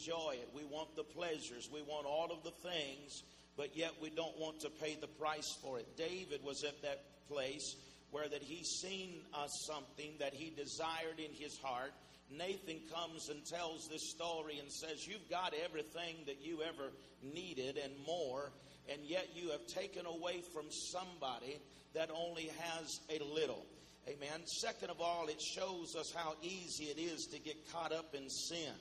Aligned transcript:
enjoy 0.00 0.34
it. 0.34 0.48
We 0.54 0.64
want 0.64 0.96
the 0.96 1.04
pleasures. 1.04 1.68
We 1.72 1.82
want 1.82 2.06
all 2.06 2.30
of 2.30 2.42
the 2.42 2.68
things, 2.68 3.22
but 3.56 3.76
yet 3.76 3.92
we 4.00 4.10
don't 4.10 4.38
want 4.38 4.60
to 4.60 4.70
pay 4.70 4.96
the 5.00 5.06
price 5.06 5.56
for 5.62 5.78
it. 5.78 5.96
David 5.96 6.42
was 6.44 6.64
at 6.64 6.80
that 6.82 7.02
place 7.28 7.76
where 8.10 8.28
that 8.28 8.42
he 8.42 8.64
seen 8.64 9.20
uh, 9.34 9.46
something 9.46 10.12
that 10.18 10.34
he 10.34 10.50
desired 10.50 11.18
in 11.18 11.32
his 11.32 11.58
heart. 11.58 11.92
Nathan 12.30 12.80
comes 12.92 13.28
and 13.28 13.44
tells 13.44 13.88
this 13.88 14.10
story 14.10 14.58
and 14.58 14.70
says, 14.70 15.06
You've 15.06 15.28
got 15.28 15.52
everything 15.64 16.16
that 16.26 16.40
you 16.40 16.60
ever 16.62 16.90
needed 17.22 17.76
and 17.76 17.92
more, 18.06 18.52
and 18.88 19.00
yet 19.04 19.28
you 19.34 19.50
have 19.50 19.66
taken 19.66 20.06
away 20.06 20.42
from 20.54 20.64
somebody 20.70 21.58
that 21.94 22.10
only 22.10 22.50
has 22.58 23.00
a 23.10 23.22
little. 23.22 23.66
Amen. 24.08 24.46
Second 24.46 24.90
of 24.90 25.00
all, 25.00 25.26
it 25.28 25.40
shows 25.40 25.94
us 25.94 26.12
how 26.16 26.34
easy 26.42 26.84
it 26.84 26.98
is 26.98 27.26
to 27.26 27.38
get 27.38 27.70
caught 27.70 27.92
up 27.92 28.14
in 28.14 28.30
sin. 28.30 28.72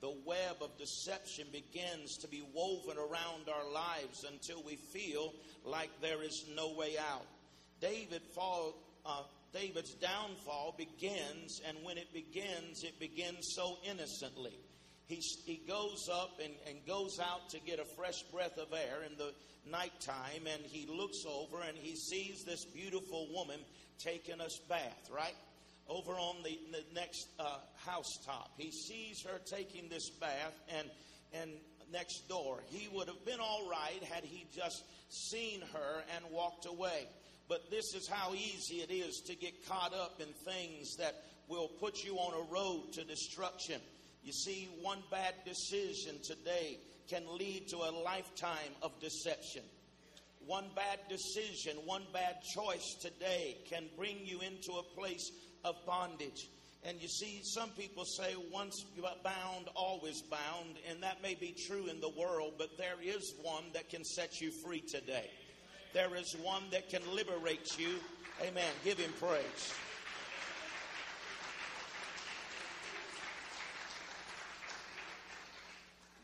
The 0.00 0.14
web 0.24 0.56
of 0.62 0.78
deception 0.78 1.46
begins 1.52 2.16
to 2.18 2.28
be 2.28 2.42
woven 2.54 2.96
around 2.96 3.48
our 3.48 3.70
lives 3.70 4.24
until 4.24 4.62
we 4.62 4.76
feel 4.76 5.34
like 5.64 5.90
there 6.00 6.22
is 6.22 6.46
no 6.54 6.72
way 6.72 6.96
out. 6.98 7.26
David 7.80 8.22
fall, 8.34 8.74
uh, 9.04 9.22
David's 9.52 9.94
downfall 9.94 10.74
begins, 10.78 11.60
and 11.66 11.76
when 11.82 11.98
it 11.98 12.12
begins, 12.14 12.82
it 12.82 12.98
begins 12.98 13.52
so 13.54 13.76
innocently. 13.84 14.58
He, 15.06 15.20
he 15.44 15.60
goes 15.66 16.08
up 16.10 16.38
and, 16.42 16.54
and 16.68 16.86
goes 16.86 17.18
out 17.18 17.50
to 17.50 17.60
get 17.60 17.78
a 17.78 17.84
fresh 17.84 18.22
breath 18.32 18.56
of 18.58 18.72
air 18.72 19.02
in 19.04 19.18
the 19.18 19.34
nighttime, 19.68 20.46
and 20.46 20.62
he 20.64 20.86
looks 20.86 21.24
over 21.28 21.60
and 21.66 21.76
he 21.76 21.96
sees 21.96 22.44
this 22.44 22.64
beautiful 22.64 23.28
woman 23.32 23.60
taking 23.98 24.40
a 24.40 24.48
bath, 24.68 25.10
right? 25.12 25.34
Over 25.90 26.12
on 26.12 26.36
the, 26.44 26.56
the 26.70 26.84
next 26.94 27.26
uh, 27.40 27.58
housetop. 27.84 28.52
He 28.56 28.70
sees 28.70 29.22
her 29.24 29.40
taking 29.44 29.88
this 29.88 30.08
bath, 30.08 30.54
and, 30.78 30.88
and 31.34 31.50
next 31.92 32.28
door. 32.28 32.62
He 32.68 32.88
would 32.92 33.08
have 33.08 33.24
been 33.24 33.40
all 33.40 33.68
right 33.68 34.02
had 34.04 34.24
he 34.24 34.46
just 34.54 34.84
seen 35.08 35.60
her 35.72 36.04
and 36.14 36.24
walked 36.32 36.66
away. 36.66 37.08
But 37.48 37.70
this 37.70 37.94
is 37.94 38.06
how 38.06 38.32
easy 38.34 38.76
it 38.76 38.92
is 38.92 39.22
to 39.26 39.34
get 39.34 39.66
caught 39.66 39.92
up 39.92 40.20
in 40.20 40.28
things 40.52 40.96
that 40.98 41.24
will 41.48 41.68
put 41.80 42.04
you 42.04 42.14
on 42.14 42.34
a 42.34 42.52
road 42.52 42.92
to 42.92 43.04
destruction. 43.04 43.80
You 44.22 44.32
see, 44.32 44.68
one 44.80 45.02
bad 45.10 45.34
decision 45.44 46.20
today 46.22 46.78
can 47.08 47.24
lead 47.36 47.66
to 47.70 47.78
a 47.78 47.90
lifetime 48.04 48.72
of 48.82 48.92
deception. 49.00 49.62
One 50.46 50.66
bad 50.76 51.00
decision, 51.08 51.76
one 51.84 52.04
bad 52.12 52.36
choice 52.54 52.94
today 53.00 53.58
can 53.68 53.84
bring 53.96 54.16
you 54.22 54.40
into 54.40 54.72
a 54.72 54.82
place 54.82 55.30
of 55.64 55.74
bondage. 55.86 56.48
And 56.84 57.00
you 57.00 57.08
see, 57.08 57.40
some 57.42 57.70
people 57.70 58.04
say 58.04 58.34
once 58.50 58.86
you 58.96 59.04
are 59.04 59.16
bound, 59.22 59.68
always 59.74 60.22
bound, 60.22 60.76
and 60.88 61.02
that 61.02 61.22
may 61.22 61.34
be 61.34 61.54
true 61.66 61.88
in 61.88 62.00
the 62.00 62.08
world, 62.08 62.54
but 62.56 62.78
there 62.78 62.96
is 63.02 63.34
one 63.42 63.64
that 63.74 63.90
can 63.90 64.04
set 64.04 64.40
you 64.40 64.50
free 64.50 64.80
today. 64.80 65.30
There 65.92 66.14
is 66.16 66.34
one 66.42 66.62
that 66.70 66.88
can 66.88 67.02
liberate 67.14 67.78
you. 67.78 67.96
Amen. 68.40 68.72
Give 68.82 68.98
him 68.98 69.12
praise. 69.20 69.74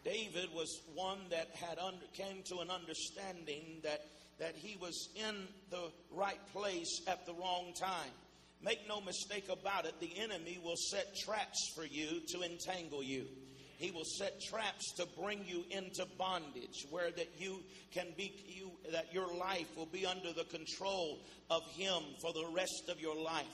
David 0.05 0.48
was 0.55 0.81
one 0.95 1.19
that 1.31 1.51
had 1.57 1.79
under, 1.79 2.07
came 2.14 2.42
to 2.45 2.61
an 2.61 2.70
understanding 2.70 3.81
that 3.83 4.07
that 4.39 4.55
he 4.55 4.77
was 4.77 5.09
in 5.17 5.48
the 5.70 5.91
right 6.11 6.41
place 6.53 7.01
at 7.07 7.25
the 7.27 7.33
wrong 7.34 7.73
time. 7.75 8.12
Make 8.62 8.89
no 8.89 9.01
mistake 9.01 9.49
about 9.51 9.87
it, 9.87 10.01
the 10.01 10.19
enemy 10.19 10.59
will 10.62 10.77
set 10.77 11.17
traps 11.17 11.73
for 11.75 11.85
you 11.85 12.21
to 12.29 12.43
entangle 12.43 13.03
you. 13.03 13.27
He 13.79 13.91
will 13.91 14.05
set 14.05 14.41
traps 14.41 14.93
to 14.97 15.07
bring 15.21 15.45
you 15.47 15.65
into 15.71 16.07
bondage 16.19 16.87
where 16.91 17.11
that 17.11 17.29
you 17.39 17.63
can 17.93 18.07
be 18.17 18.33
you 18.48 18.71
that 18.91 19.13
your 19.13 19.35
life 19.35 19.77
will 19.77 19.87
be 19.87 20.07
under 20.07 20.33
the 20.33 20.45
control 20.45 21.21
of 21.51 21.63
him 21.73 22.03
for 22.23 22.33
the 22.33 22.47
rest 22.55 22.89
of 22.89 23.01
your 23.01 23.14
life. 23.14 23.45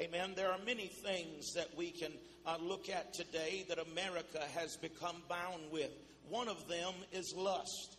Amen. 0.00 0.32
There 0.36 0.50
are 0.50 0.58
many 0.64 0.86
things 0.86 1.52
that 1.54 1.68
we 1.76 1.90
can 1.90 2.12
uh, 2.46 2.56
look 2.60 2.88
at 2.88 3.14
today 3.14 3.64
that 3.68 3.78
America 3.78 4.42
has 4.54 4.76
become 4.76 5.16
bound 5.28 5.62
with. 5.72 5.90
One 6.28 6.48
of 6.48 6.68
them 6.68 6.94
is 7.12 7.34
lust. 7.36 7.96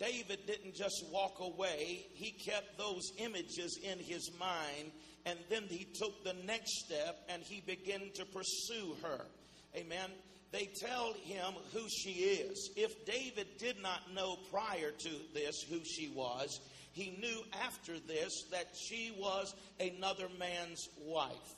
David 0.00 0.46
didn't 0.46 0.74
just 0.74 1.04
walk 1.12 1.40
away, 1.40 2.06
he 2.14 2.30
kept 2.30 2.78
those 2.78 3.12
images 3.18 3.78
in 3.84 3.98
his 3.98 4.30
mind, 4.40 4.90
and 5.26 5.38
then 5.50 5.64
he 5.68 5.86
took 5.94 6.24
the 6.24 6.34
next 6.46 6.86
step 6.86 7.18
and 7.28 7.42
he 7.42 7.60
began 7.60 8.00
to 8.14 8.24
pursue 8.24 8.96
her. 9.02 9.26
Amen. 9.76 10.10
They 10.52 10.70
tell 10.80 11.12
him 11.12 11.52
who 11.72 11.86
she 11.88 12.10
is. 12.10 12.70
If 12.76 13.04
David 13.04 13.46
did 13.58 13.80
not 13.82 14.14
know 14.14 14.36
prior 14.50 14.90
to 14.90 15.10
this 15.34 15.62
who 15.68 15.80
she 15.84 16.08
was, 16.08 16.58
he 16.92 17.16
knew 17.20 17.42
after 17.64 18.00
this 18.00 18.32
that 18.50 18.68
she 18.74 19.14
was 19.16 19.54
another 19.78 20.28
man's 20.38 20.88
wife. 21.04 21.54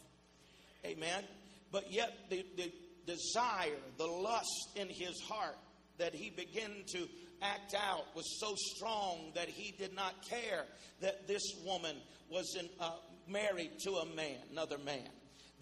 Amen. 0.85 1.25
But 1.71 1.91
yet, 1.91 2.13
the, 2.29 2.45
the 2.57 2.71
desire, 3.07 3.79
the 3.97 4.07
lust 4.07 4.71
in 4.77 4.89
his 4.89 5.21
heart 5.27 5.57
that 5.99 6.15
he 6.15 6.31
began 6.31 6.71
to 6.89 7.09
act 7.43 7.75
out 7.75 8.15
was 8.15 8.39
so 8.41 8.55
strong 8.57 9.33
that 9.35 9.49
he 9.49 9.73
did 9.73 9.95
not 9.95 10.15
care 10.29 10.65
that 11.01 11.27
this 11.27 11.43
woman 11.65 11.97
was 12.31 12.57
in, 12.59 12.69
uh, 12.81 12.93
married 13.29 13.73
to 13.81 13.93
a 13.93 14.07
man, 14.15 14.37
another 14.51 14.79
man 14.79 15.09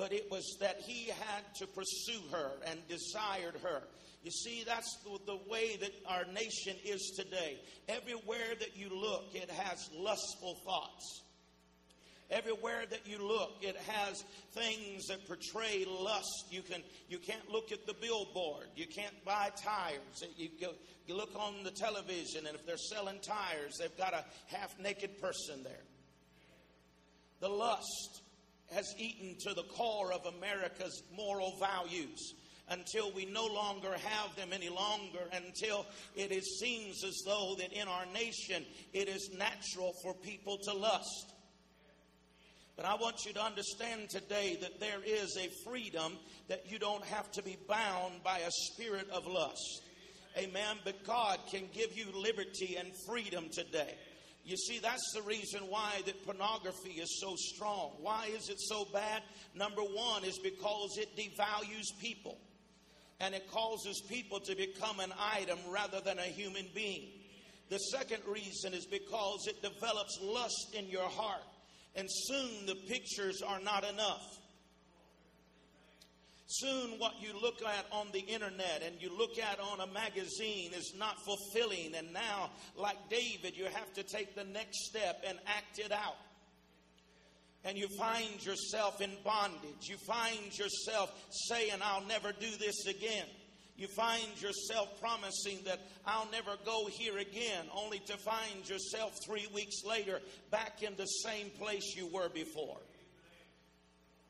but 0.00 0.14
it 0.14 0.30
was 0.30 0.56
that 0.60 0.80
he 0.80 1.08
had 1.08 1.54
to 1.54 1.66
pursue 1.66 2.22
her 2.32 2.52
and 2.64 2.80
desired 2.88 3.54
her. 3.62 3.82
You 4.24 4.30
see, 4.30 4.64
that's 4.66 4.96
the, 5.04 5.18
the, 5.26 5.38
way 5.50 5.76
that 5.76 5.92
our 6.06 6.24
nation 6.32 6.74
is 6.82 7.12
today. 7.18 7.60
Everywhere 7.86 8.54
that 8.60 8.74
you 8.74 8.88
look, 8.88 9.24
it 9.34 9.50
has 9.50 9.91
lustful 9.94 10.56
thoughts. 10.64 11.22
Everywhere 12.30 12.84
that 12.88 13.06
you 13.06 13.18
look, 13.18 13.56
it 13.60 13.76
has 13.76 14.22
things 14.52 15.06
that 15.08 15.26
portray 15.26 15.84
lust. 15.84 16.46
You 16.50 16.62
can 16.62 16.82
you 17.08 17.18
can't 17.18 17.50
look 17.50 17.72
at 17.72 17.86
the 17.86 17.94
billboard. 17.94 18.66
You 18.76 18.86
can't 18.86 19.24
buy 19.24 19.50
tires. 19.60 20.24
You, 20.36 20.48
go, 20.60 20.72
you 21.06 21.16
look 21.16 21.34
on 21.34 21.64
the 21.64 21.72
television, 21.72 22.46
and 22.46 22.54
if 22.54 22.64
they're 22.64 22.76
selling 22.76 23.18
tires, 23.20 23.78
they've 23.78 23.96
got 23.98 24.14
a 24.14 24.24
half 24.46 24.78
naked 24.78 25.20
person 25.20 25.64
there. 25.64 25.82
The 27.41 27.48
lust 27.48 28.22
has 28.72 28.94
eaten 28.97 29.36
to 29.41 29.54
the 29.54 29.64
core 29.64 30.12
of 30.12 30.26
America's 30.26 31.02
moral 31.16 31.56
values 31.58 32.34
until 32.68 33.10
we 33.12 33.24
no 33.24 33.47
longer 33.47 33.92
have 33.92 34.36
them 34.36 34.50
any 34.52 34.68
longer, 34.68 35.18
until 35.32 35.84
it 36.14 36.30
is, 36.30 36.60
seems 36.60 37.02
as 37.02 37.20
though 37.26 37.56
that 37.58 37.72
in 37.72 37.88
our 37.88 38.06
nation 38.14 38.64
it 38.92 39.08
is 39.08 39.30
natural 39.36 39.92
for 40.02 40.14
people 40.14 40.58
to 40.58 40.72
lust. 40.72 41.32
But 42.80 42.88
I 42.88 42.94
want 42.94 43.26
you 43.26 43.34
to 43.34 43.42
understand 43.42 44.08
today 44.08 44.56
that 44.62 44.80
there 44.80 45.00
is 45.04 45.36
a 45.36 45.50
freedom 45.66 46.16
that 46.48 46.72
you 46.72 46.78
don't 46.78 47.04
have 47.04 47.30
to 47.32 47.42
be 47.42 47.58
bound 47.68 48.22
by 48.24 48.38
a 48.38 48.50
spirit 48.50 49.06
of 49.10 49.26
lust. 49.26 49.82
Amen. 50.38 50.78
But 50.82 51.04
God 51.04 51.41
can 51.52 51.64
give 51.74 51.94
you 51.94 52.06
liberty 52.14 52.76
and 52.76 52.88
freedom 53.06 53.50
today. 53.52 53.96
You 54.46 54.56
see, 54.56 54.78
that's 54.78 55.12
the 55.14 55.20
reason 55.20 55.60
why 55.68 56.00
that 56.06 56.24
pornography 56.24 56.92
is 56.92 57.20
so 57.20 57.34
strong. 57.36 57.91
Why 58.00 58.30
is 58.34 58.48
it 58.48 58.58
so 58.58 58.86
bad? 58.94 59.24
Number 59.54 59.82
one 59.82 60.24
is 60.24 60.38
because 60.38 60.97
it 60.97 61.14
devalues 61.18 62.00
people. 62.00 62.38
And 63.20 63.34
it 63.34 63.47
causes 63.50 64.02
people 64.08 64.41
to 64.41 64.56
become 64.56 65.00
an 65.00 65.12
item 65.20 65.58
rather 65.68 66.00
than 66.00 66.18
a 66.18 66.22
human 66.22 66.64
being. 66.74 67.10
The 67.68 67.76
second 67.76 68.22
reason 68.26 68.72
is 68.72 68.86
because 68.86 69.47
it 69.48 69.60
develops 69.60 70.18
lust 70.22 70.74
in 70.74 70.88
your 70.88 71.10
heart. 71.10 71.42
And 71.95 72.09
soon 72.09 72.67
the 72.67 72.77
pictures 72.89 73.43
are 73.43 73.61
not 73.61 73.84
enough. 73.84 74.41
Soon, 76.53 76.99
what 76.99 77.12
you 77.21 77.33
look 77.41 77.62
at 77.62 77.87
on 77.93 78.09
the 78.12 78.19
internet 78.19 78.83
and 78.84 79.01
you 79.01 79.16
look 79.16 79.39
at 79.39 79.60
on 79.60 79.78
a 79.78 79.87
magazine 79.92 80.72
is 80.75 80.95
not 80.98 81.15
fulfilling. 81.25 81.95
And 81.95 82.13
now, 82.13 82.51
like 82.75 82.97
David, 83.09 83.57
you 83.57 83.66
have 83.66 83.92
to 83.95 84.03
take 84.03 84.34
the 84.34 84.42
next 84.42 84.87
step 84.87 85.22
and 85.25 85.39
act 85.47 85.78
it 85.78 85.92
out. 85.92 86.16
And 87.65 87.78
you 87.78 87.87
find 87.97 88.45
yourself 88.45 89.01
in 89.01 89.13
bondage. 89.22 89.89
You 89.89 89.97
find 90.09 90.59
yourself 90.59 91.13
saying, 91.31 91.75
I'll 91.83 92.07
never 92.07 92.33
do 92.33 92.51
this 92.59 92.86
again. 92.86 93.27
You 93.80 93.88
find 93.88 94.28
yourself 94.42 95.00
promising 95.00 95.60
that 95.65 95.80
I'll 96.04 96.30
never 96.30 96.50
go 96.66 96.86
here 96.86 97.16
again, 97.16 97.65
only 97.74 97.98
to 98.00 98.18
find 98.18 98.68
yourself 98.68 99.12
three 99.24 99.48
weeks 99.54 99.77
later 99.88 100.21
back 100.50 100.82
in 100.82 100.94
the 100.97 101.06
same 101.06 101.48
place 101.59 101.97
you 101.97 102.06
were 102.12 102.28
before. 102.28 102.77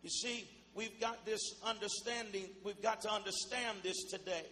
You 0.05 0.11
see, 0.11 0.49
we've 0.77 1.01
got 1.01 1.27
this 1.27 1.41
understanding, 1.65 2.45
we've 2.63 2.81
got 2.81 3.01
to 3.01 3.11
understand 3.11 3.79
this 3.83 4.05
today. 4.05 4.47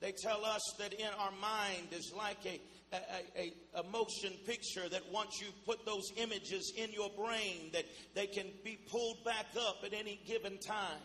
They 0.00 0.12
tell 0.12 0.44
us 0.44 0.60
that 0.78 0.92
in 0.92 1.08
our 1.18 1.32
mind 1.40 1.88
is 1.92 2.12
like 2.14 2.44
a, 2.44 2.60
a, 2.92 3.40
a, 3.40 3.80
a, 3.80 3.82
motion 3.84 4.34
picture 4.44 4.86
that 4.90 5.10
once 5.10 5.40
you 5.40 5.46
put 5.64 5.86
those 5.86 6.12
images 6.18 6.74
in 6.76 6.92
your 6.92 7.08
brain 7.16 7.70
that 7.72 7.86
they 8.14 8.26
can 8.26 8.48
be 8.62 8.78
pulled 8.90 9.24
back 9.24 9.46
up 9.58 9.78
at 9.86 9.94
any 9.94 10.20
given 10.26 10.58
time. 10.58 11.00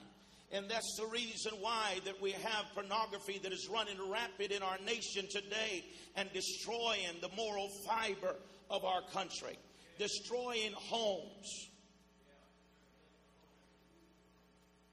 And 0.52 0.68
that's 0.68 0.96
the 0.98 1.06
reason 1.06 1.54
why 1.62 2.00
that 2.06 2.20
we 2.20 2.32
have 2.32 2.66
pornography 2.74 3.40
that 3.44 3.54
is 3.54 3.70
running 3.72 3.98
rapid 4.10 4.52
in 4.52 4.64
our 4.64 4.78
nation 4.84 5.28
today 5.30 5.86
and 6.16 6.32
destroying 6.34 7.22
the 7.22 7.30
moral 7.38 7.70
fiber 7.86 8.36
of 8.70 8.84
our 8.84 9.02
country, 9.14 9.58
destroying 10.00 10.74
homes. 10.74 11.70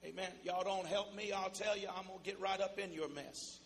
Amen. 0.04 0.30
Y'all 0.44 0.62
don't 0.62 0.86
help 0.86 1.16
me, 1.16 1.32
I'll 1.32 1.50
tell 1.50 1.76
you, 1.76 1.88
I'm 1.88 2.06
going 2.06 2.18
to 2.18 2.24
get 2.24 2.38
right 2.40 2.60
up 2.60 2.78
in 2.78 2.92
your 2.92 3.08
mess. 3.08 3.58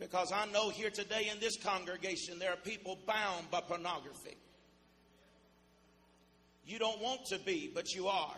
Because 0.00 0.32
I 0.32 0.46
know 0.46 0.68
here 0.68 0.90
today 0.90 1.30
in 1.32 1.40
this 1.40 1.56
congregation 1.56 2.38
there 2.38 2.52
are 2.52 2.56
people 2.56 2.98
bound 3.06 3.50
by 3.50 3.60
pornography. 3.60 4.36
You 6.66 6.78
don't 6.78 7.00
want 7.00 7.24
to 7.26 7.38
be, 7.38 7.70
but 7.72 7.94
you 7.94 8.08
are. 8.08 8.36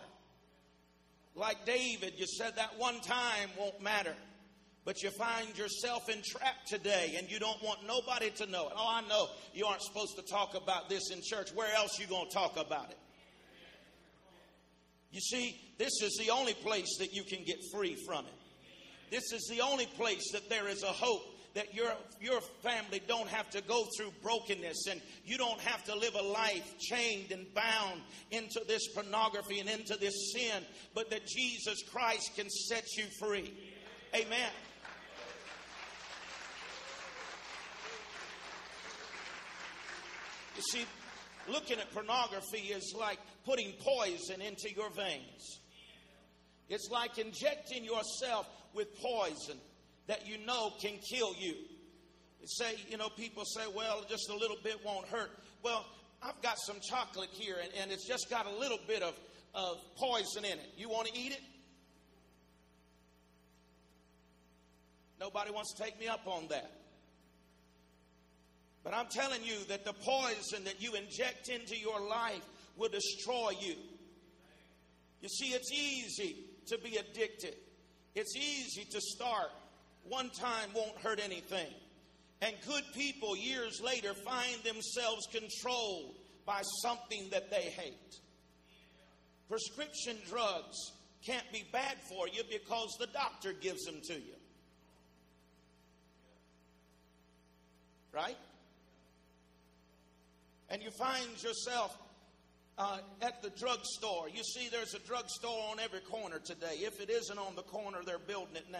Like 1.34 1.64
David, 1.64 2.14
you 2.16 2.26
said 2.26 2.56
that 2.56 2.78
one 2.78 3.00
time 3.00 3.48
won't 3.58 3.80
matter. 3.82 4.14
But 4.84 5.02
you 5.02 5.10
find 5.10 5.56
yourself 5.56 6.08
entrapped 6.08 6.66
today 6.68 7.14
and 7.18 7.30
you 7.30 7.38
don't 7.38 7.62
want 7.62 7.80
nobody 7.86 8.30
to 8.30 8.46
know 8.46 8.68
it. 8.68 8.72
Oh, 8.74 8.88
I 8.88 9.06
know 9.08 9.28
you 9.52 9.66
aren't 9.66 9.82
supposed 9.82 10.16
to 10.16 10.22
talk 10.22 10.54
about 10.54 10.88
this 10.88 11.10
in 11.10 11.20
church. 11.22 11.50
Where 11.54 11.72
else 11.76 11.98
you 11.98 12.06
going 12.06 12.28
to 12.28 12.34
talk 12.34 12.56
about 12.56 12.90
it? 12.90 12.98
You 15.12 15.20
see, 15.20 15.60
this 15.78 16.00
is 16.02 16.16
the 16.18 16.30
only 16.30 16.54
place 16.54 16.96
that 16.98 17.12
you 17.12 17.24
can 17.24 17.44
get 17.44 17.58
free 17.72 17.96
from 18.06 18.24
it. 18.24 18.32
This 19.10 19.32
is 19.32 19.48
the 19.50 19.60
only 19.60 19.86
place 19.86 20.30
that 20.32 20.48
there 20.48 20.68
is 20.68 20.82
a 20.82 20.86
hope 20.86 21.22
that 21.54 21.74
your, 21.74 21.92
your 22.20 22.40
family 22.62 23.02
don't 23.08 23.28
have 23.28 23.50
to 23.50 23.60
go 23.62 23.84
through 23.96 24.12
brokenness 24.22 24.86
and 24.88 25.00
you 25.24 25.36
don't 25.36 25.60
have 25.60 25.82
to 25.84 25.94
live 25.94 26.14
a 26.14 26.22
life 26.22 26.78
chained 26.78 27.32
and 27.32 27.52
bound 27.54 28.00
into 28.30 28.60
this 28.68 28.86
pornography 28.94 29.58
and 29.58 29.68
into 29.68 29.96
this 29.96 30.32
sin, 30.32 30.62
but 30.94 31.10
that 31.10 31.26
Jesus 31.26 31.82
Christ 31.90 32.30
can 32.36 32.48
set 32.48 32.84
you 32.96 33.04
free. 33.18 33.52
Amen. 34.14 34.50
You 40.56 40.62
see, 40.62 40.84
looking 41.48 41.78
at 41.78 41.90
pornography 41.92 42.58
is 42.58 42.94
like 42.98 43.18
putting 43.44 43.72
poison 43.80 44.40
into 44.40 44.70
your 44.74 44.90
veins. 44.90 45.60
It's 46.68 46.88
like 46.90 47.18
injecting 47.18 47.84
yourself 47.84 48.46
with 48.74 48.94
poison 49.00 49.58
that 50.10 50.26
you 50.26 50.44
know 50.44 50.72
can 50.82 50.98
kill 51.08 51.36
you. 51.38 51.54
Say, 52.44 52.74
you 52.88 52.96
know, 52.96 53.08
people 53.10 53.44
say, 53.44 53.62
well, 53.76 54.04
just 54.08 54.28
a 54.28 54.34
little 54.34 54.56
bit 54.64 54.84
won't 54.84 55.06
hurt. 55.06 55.30
Well, 55.62 55.86
I've 56.20 56.42
got 56.42 56.56
some 56.58 56.78
chocolate 56.80 57.28
here 57.30 57.58
and, 57.62 57.70
and 57.80 57.92
it's 57.92 58.08
just 58.08 58.28
got 58.28 58.44
a 58.46 58.58
little 58.58 58.80
bit 58.88 59.04
of, 59.04 59.14
of 59.54 59.76
poison 59.96 60.44
in 60.44 60.58
it. 60.58 60.72
You 60.76 60.88
want 60.88 61.06
to 61.06 61.16
eat 61.16 61.30
it? 61.30 61.40
Nobody 65.20 65.52
wants 65.52 65.74
to 65.74 65.82
take 65.84 66.00
me 66.00 66.08
up 66.08 66.26
on 66.26 66.48
that. 66.48 66.72
But 68.82 68.94
I'm 68.94 69.06
telling 69.06 69.44
you 69.44 69.58
that 69.68 69.84
the 69.84 69.92
poison 69.92 70.64
that 70.64 70.82
you 70.82 70.94
inject 70.94 71.50
into 71.50 71.78
your 71.78 72.00
life 72.00 72.42
will 72.76 72.88
destroy 72.88 73.50
you. 73.60 73.76
You 75.20 75.28
see, 75.28 75.54
it's 75.54 75.70
easy 75.70 76.36
to 76.66 76.78
be 76.78 76.96
addicted, 76.96 77.54
it's 78.16 78.34
easy 78.34 78.84
to 78.90 79.00
start 79.00 79.50
one 80.08 80.30
time 80.30 80.68
won't 80.74 80.96
hurt 80.98 81.20
anything. 81.22 81.68
And 82.42 82.54
good 82.66 82.84
people 82.94 83.36
years 83.36 83.80
later 83.84 84.14
find 84.14 84.62
themselves 84.64 85.26
controlled 85.30 86.16
by 86.46 86.62
something 86.82 87.28
that 87.30 87.50
they 87.50 87.62
hate. 87.62 88.16
Prescription 89.48 90.16
drugs 90.28 90.92
can't 91.24 91.50
be 91.52 91.64
bad 91.70 91.96
for 92.08 92.28
you 92.28 92.42
because 92.50 92.96
the 92.98 93.08
doctor 93.08 93.52
gives 93.52 93.84
them 93.84 94.00
to 94.04 94.14
you. 94.14 94.34
Right? 98.12 98.38
And 100.70 100.82
you 100.82 100.90
find 100.90 101.26
yourself 101.42 101.96
uh, 102.78 102.98
at 103.20 103.42
the 103.42 103.50
drugstore. 103.50 104.28
You 104.28 104.42
see, 104.42 104.68
there's 104.70 104.94
a 104.94 104.98
drugstore 105.00 105.70
on 105.70 105.78
every 105.78 106.00
corner 106.00 106.38
today. 106.38 106.76
If 106.78 107.00
it 107.00 107.10
isn't 107.10 107.38
on 107.38 107.54
the 107.54 107.62
corner, 107.62 107.98
they're 108.04 108.18
building 108.18 108.56
it 108.56 108.66
now. 108.70 108.78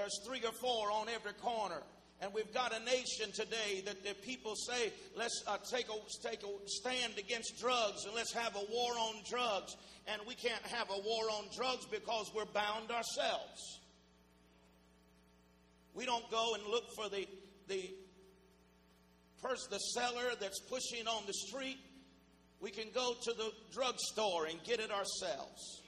There's 0.00 0.18
three 0.24 0.40
or 0.46 0.52
four 0.52 0.90
on 0.90 1.10
every 1.10 1.34
corner. 1.34 1.82
And 2.22 2.32
we've 2.32 2.52
got 2.54 2.74
a 2.74 2.82
nation 2.86 3.32
today 3.34 3.82
that 3.84 4.02
the 4.02 4.14
people 4.14 4.54
say, 4.56 4.94
let's 5.14 5.44
uh, 5.46 5.58
take, 5.70 5.88
a, 5.90 6.26
take 6.26 6.42
a 6.42 6.48
stand 6.64 7.18
against 7.18 7.60
drugs 7.60 8.06
and 8.06 8.14
let's 8.14 8.32
have 8.32 8.56
a 8.56 8.64
war 8.72 8.92
on 8.92 9.16
drugs. 9.28 9.76
And 10.06 10.22
we 10.26 10.34
can't 10.34 10.62
have 10.62 10.88
a 10.88 10.98
war 11.04 11.24
on 11.32 11.44
drugs 11.54 11.84
because 11.90 12.32
we're 12.34 12.46
bound 12.46 12.90
ourselves. 12.90 13.80
We 15.92 16.06
don't 16.06 16.30
go 16.30 16.54
and 16.54 16.64
look 16.66 16.84
for 16.96 17.10
the, 17.10 17.28
the 17.68 17.90
person, 19.42 19.68
the 19.70 19.78
seller 19.78 20.32
that's 20.40 20.60
pushing 20.60 21.06
on 21.06 21.24
the 21.26 21.34
street. 21.34 21.78
We 22.58 22.70
can 22.70 22.86
go 22.94 23.16
to 23.22 23.32
the 23.34 23.52
drugstore 23.70 24.46
and 24.46 24.62
get 24.64 24.80
it 24.80 24.90
ourselves. 24.90 25.82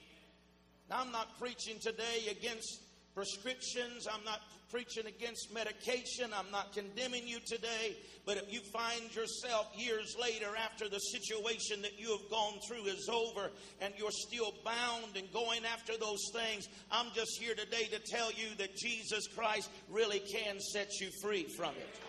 Now, 0.91 1.00
I'm 1.00 1.12
not 1.12 1.38
preaching 1.38 1.79
today 1.81 2.26
against 2.31 2.82
prescriptions. 3.14 4.06
I'm 4.12 4.25
not 4.25 4.41
preaching 4.70 5.06
against 5.06 5.53
medication. 5.53 6.31
I'm 6.35 6.50
not 6.50 6.73
condemning 6.73 7.26
you 7.26 7.38
today. 7.47 7.97
But 8.25 8.38
if 8.38 8.53
you 8.53 8.61
find 8.61 9.14
yourself 9.14 9.70
years 9.76 10.17
later 10.20 10.49
after 10.56 10.88
the 10.88 10.99
situation 10.99 11.82
that 11.82 11.99
you 11.99 12.11
have 12.11 12.31
gone 12.31 12.55
through 12.67 12.85
is 12.87 13.09
over 13.09 13.50
and 13.81 13.93
you're 13.99 14.11
still 14.11 14.55
bound 14.64 15.17
and 15.17 15.31
going 15.32 15.64
after 15.64 15.97
those 15.99 16.31
things, 16.32 16.69
I'm 16.91 17.09
just 17.14 17.38
here 17.38 17.55
today 17.55 17.85
to 17.85 17.99
tell 17.99 18.32
you 18.32 18.55
that 18.59 18.76
Jesus 18.76 19.29
Christ 19.29 19.70
really 19.91 20.20
can 20.20 20.59
set 20.61 21.00
you 21.00 21.11
free 21.20 21.44
from 21.44 21.75
it. 21.76 22.00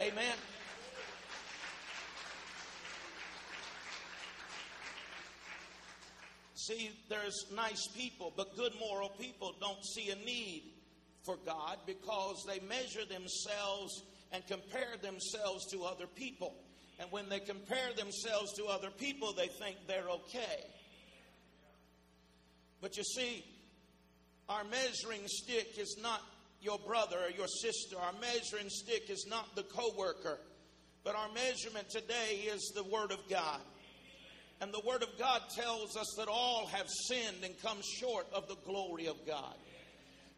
Amen. 0.00 0.36
See, 6.66 6.90
there's 7.08 7.46
nice 7.54 7.86
people, 7.94 8.32
but 8.36 8.56
good 8.56 8.72
moral 8.80 9.10
people 9.10 9.54
don't 9.60 9.84
see 9.84 10.10
a 10.10 10.16
need 10.16 10.64
for 11.24 11.36
God 11.44 11.78
because 11.86 12.44
they 12.48 12.58
measure 12.66 13.04
themselves 13.04 14.02
and 14.32 14.44
compare 14.48 14.96
themselves 15.00 15.66
to 15.70 15.84
other 15.84 16.06
people. 16.06 16.54
And 16.98 17.10
when 17.12 17.28
they 17.28 17.38
compare 17.40 17.92
themselves 17.96 18.54
to 18.54 18.66
other 18.66 18.90
people, 18.90 19.32
they 19.32 19.46
think 19.46 19.76
they're 19.86 20.08
okay. 20.08 20.64
But 22.80 22.96
you 22.96 23.04
see, 23.04 23.44
our 24.48 24.64
measuring 24.64 25.26
stick 25.26 25.78
is 25.78 25.96
not 26.00 26.20
your 26.60 26.78
brother 26.78 27.18
or 27.26 27.30
your 27.30 27.48
sister. 27.48 27.96
Our 27.96 28.14
measuring 28.20 28.70
stick 28.70 29.08
is 29.08 29.26
not 29.28 29.54
the 29.54 29.62
coworker. 29.62 30.38
But 31.04 31.14
our 31.14 31.28
measurement 31.32 31.90
today 31.90 32.48
is 32.52 32.72
the 32.74 32.82
Word 32.82 33.12
of 33.12 33.20
God. 33.28 33.60
And 34.60 34.72
the 34.72 34.80
Word 34.86 35.02
of 35.02 35.18
God 35.18 35.42
tells 35.54 35.96
us 35.96 36.14
that 36.16 36.28
all 36.28 36.66
have 36.66 36.88
sinned 36.88 37.44
and 37.44 37.54
come 37.62 37.78
short 38.00 38.26
of 38.32 38.48
the 38.48 38.56
glory 38.64 39.06
of 39.06 39.26
God. 39.26 39.54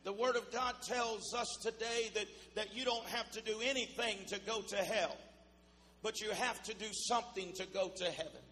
The 0.04 0.12
Word 0.12 0.36
of 0.36 0.50
God 0.52 0.74
tells 0.86 1.34
us 1.34 1.58
today 1.62 2.10
that, 2.14 2.26
that 2.54 2.74
you 2.74 2.84
don't 2.84 3.06
have 3.06 3.30
to 3.32 3.40
do 3.42 3.60
anything 3.62 4.16
to 4.28 4.40
go 4.40 4.62
to 4.62 4.76
hell, 4.76 5.16
but 6.02 6.20
you 6.20 6.30
have 6.30 6.62
to 6.64 6.74
do 6.74 6.86
something 6.90 7.52
to 7.54 7.66
go 7.66 7.90
to 7.96 8.04
heaven. 8.04 8.42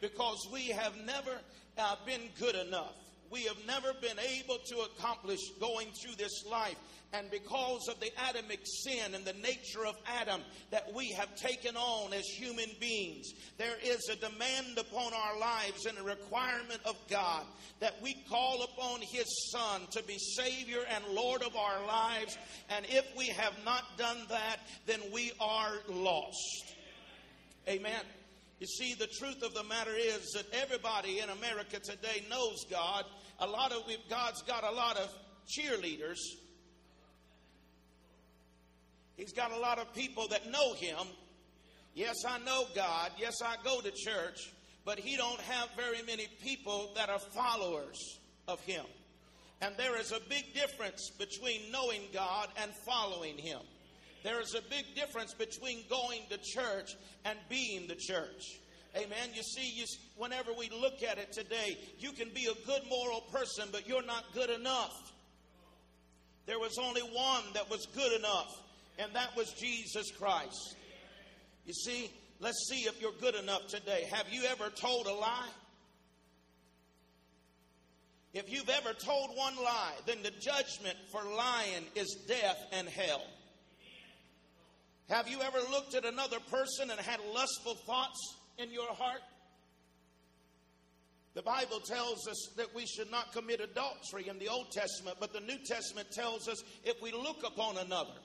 Because 0.00 0.48
we 0.52 0.68
have 0.68 0.94
never 1.04 1.38
uh, 1.78 1.96
been 2.04 2.22
good 2.38 2.54
enough. 2.54 2.96
We 3.30 3.44
have 3.44 3.58
never 3.66 3.92
been 4.00 4.18
able 4.18 4.58
to 4.58 4.80
accomplish 4.80 5.40
going 5.60 5.88
through 6.02 6.16
this 6.16 6.44
life 6.50 6.76
and 7.12 7.30
because 7.30 7.88
of 7.88 7.98
the 7.98 8.10
Adamic 8.30 8.60
sin 8.64 9.14
and 9.14 9.24
the 9.24 9.32
nature 9.32 9.84
of 9.84 9.96
Adam 10.06 10.42
that 10.70 10.94
we 10.94 11.10
have 11.10 11.34
taken 11.34 11.76
on 11.76 12.12
as 12.12 12.24
human 12.24 12.70
beings, 12.78 13.32
there 13.58 13.76
is 13.82 14.08
a 14.08 14.16
demand 14.16 14.78
upon 14.78 15.12
our 15.12 15.38
lives 15.38 15.86
and 15.86 15.98
a 15.98 16.02
requirement 16.04 16.80
of 16.84 16.96
God 17.08 17.44
that 17.80 18.00
we 18.00 18.14
call 18.28 18.62
upon 18.62 19.00
His 19.00 19.50
Son 19.50 19.82
to 19.90 20.04
be 20.04 20.18
Savior 20.18 20.80
and 20.88 21.04
Lord 21.12 21.42
of 21.42 21.56
our 21.56 21.84
lives. 21.84 22.38
And 22.68 22.86
if 22.88 23.04
we 23.16 23.26
have 23.28 23.54
not 23.64 23.98
done 23.98 24.18
that, 24.28 24.58
then 24.86 25.00
we 25.12 25.32
are 25.40 25.78
lost. 25.88 26.74
Amen. 27.68 28.02
You 28.60 28.66
see, 28.66 28.94
the 28.94 29.08
truth 29.08 29.42
of 29.42 29.54
the 29.54 29.64
matter 29.64 29.94
is 29.96 30.30
that 30.32 30.44
everybody 30.52 31.18
in 31.18 31.30
America 31.30 31.80
today 31.80 32.22
knows 32.30 32.64
God. 32.70 33.04
A 33.40 33.46
lot 33.46 33.72
of 33.72 33.82
God's 34.08 34.42
got 34.42 34.64
a 34.64 34.70
lot 34.70 34.96
of 34.96 35.12
cheerleaders 35.48 36.18
He's 39.20 39.34
got 39.34 39.52
a 39.52 39.58
lot 39.58 39.78
of 39.78 39.94
people 39.94 40.28
that 40.28 40.50
know 40.50 40.72
him. 40.72 41.06
Yes, 41.94 42.24
I 42.26 42.38
know 42.38 42.64
God. 42.74 43.10
Yes, 43.18 43.42
I 43.44 43.56
go 43.62 43.82
to 43.82 43.90
church, 43.90 44.50
but 44.86 44.98
he 44.98 45.14
don't 45.14 45.40
have 45.42 45.68
very 45.76 46.02
many 46.06 46.26
people 46.42 46.92
that 46.96 47.10
are 47.10 47.18
followers 47.18 48.18
of 48.48 48.60
him. 48.60 48.86
And 49.60 49.74
there 49.76 50.00
is 50.00 50.12
a 50.12 50.20
big 50.30 50.54
difference 50.54 51.10
between 51.18 51.70
knowing 51.70 52.00
God 52.14 52.48
and 52.62 52.70
following 52.86 53.36
him. 53.36 53.60
There 54.24 54.40
is 54.40 54.54
a 54.54 54.62
big 54.70 54.86
difference 54.94 55.34
between 55.34 55.84
going 55.90 56.22
to 56.30 56.38
church 56.38 56.96
and 57.26 57.38
being 57.50 57.88
the 57.88 57.96
church. 57.96 58.58
Amen. 58.96 59.30
You 59.34 59.42
see, 59.42 59.70
you, 59.70 59.84
whenever 60.16 60.52
we 60.52 60.68
look 60.68 61.02
at 61.02 61.18
it 61.18 61.32
today, 61.32 61.78
you 61.98 62.12
can 62.12 62.28
be 62.30 62.46
a 62.46 62.66
good 62.66 62.82
moral 62.88 63.20
person, 63.32 63.68
but 63.70 63.86
you're 63.88 64.04
not 64.04 64.24
good 64.34 64.50
enough. 64.50 65.12
There 66.46 66.58
was 66.58 66.76
only 66.82 67.02
one 67.02 67.44
that 67.54 67.70
was 67.70 67.86
good 67.94 68.12
enough, 68.12 68.60
and 68.98 69.12
that 69.14 69.36
was 69.36 69.52
Jesus 69.52 70.10
Christ. 70.10 70.74
You 71.66 71.72
see, 71.72 72.10
let's 72.40 72.68
see 72.68 72.80
if 72.88 73.00
you're 73.00 73.12
good 73.20 73.36
enough 73.36 73.68
today. 73.68 74.08
Have 74.10 74.26
you 74.30 74.42
ever 74.44 74.70
told 74.70 75.06
a 75.06 75.14
lie? 75.14 75.48
If 78.32 78.50
you've 78.50 78.68
ever 78.68 78.92
told 78.92 79.30
one 79.36 79.56
lie, 79.56 79.94
then 80.06 80.18
the 80.22 80.30
judgment 80.30 80.96
for 81.12 81.22
lying 81.22 81.84
is 81.94 82.16
death 82.26 82.58
and 82.72 82.88
hell. 82.88 83.22
Have 85.08 85.28
you 85.28 85.40
ever 85.42 85.58
looked 85.70 85.94
at 85.94 86.04
another 86.04 86.38
person 86.50 86.90
and 86.90 87.00
had 87.00 87.20
lustful 87.34 87.74
thoughts 87.74 88.36
in 88.58 88.70
your 88.70 88.92
heart? 88.92 89.20
The 91.34 91.42
Bible 91.42 91.80
tells 91.80 92.26
us 92.26 92.50
that 92.56 92.74
we 92.74 92.86
should 92.86 93.10
not 93.10 93.32
commit 93.32 93.60
adultery 93.60 94.28
in 94.28 94.38
the 94.38 94.48
Old 94.48 94.72
Testament, 94.72 95.18
but 95.20 95.32
the 95.32 95.40
New 95.40 95.58
Testament 95.64 96.10
tells 96.10 96.48
us 96.48 96.62
if 96.84 97.00
we 97.00 97.12
look 97.12 97.44
upon 97.46 97.78
another 97.78 98.18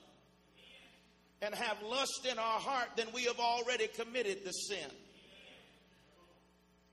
and 1.40 1.54
have 1.54 1.76
lust 1.82 2.26
in 2.30 2.38
our 2.38 2.60
heart, 2.60 2.88
then 2.96 3.06
we 3.14 3.24
have 3.24 3.38
already 3.38 3.86
committed 3.88 4.44
the 4.44 4.50
sin. 4.50 4.90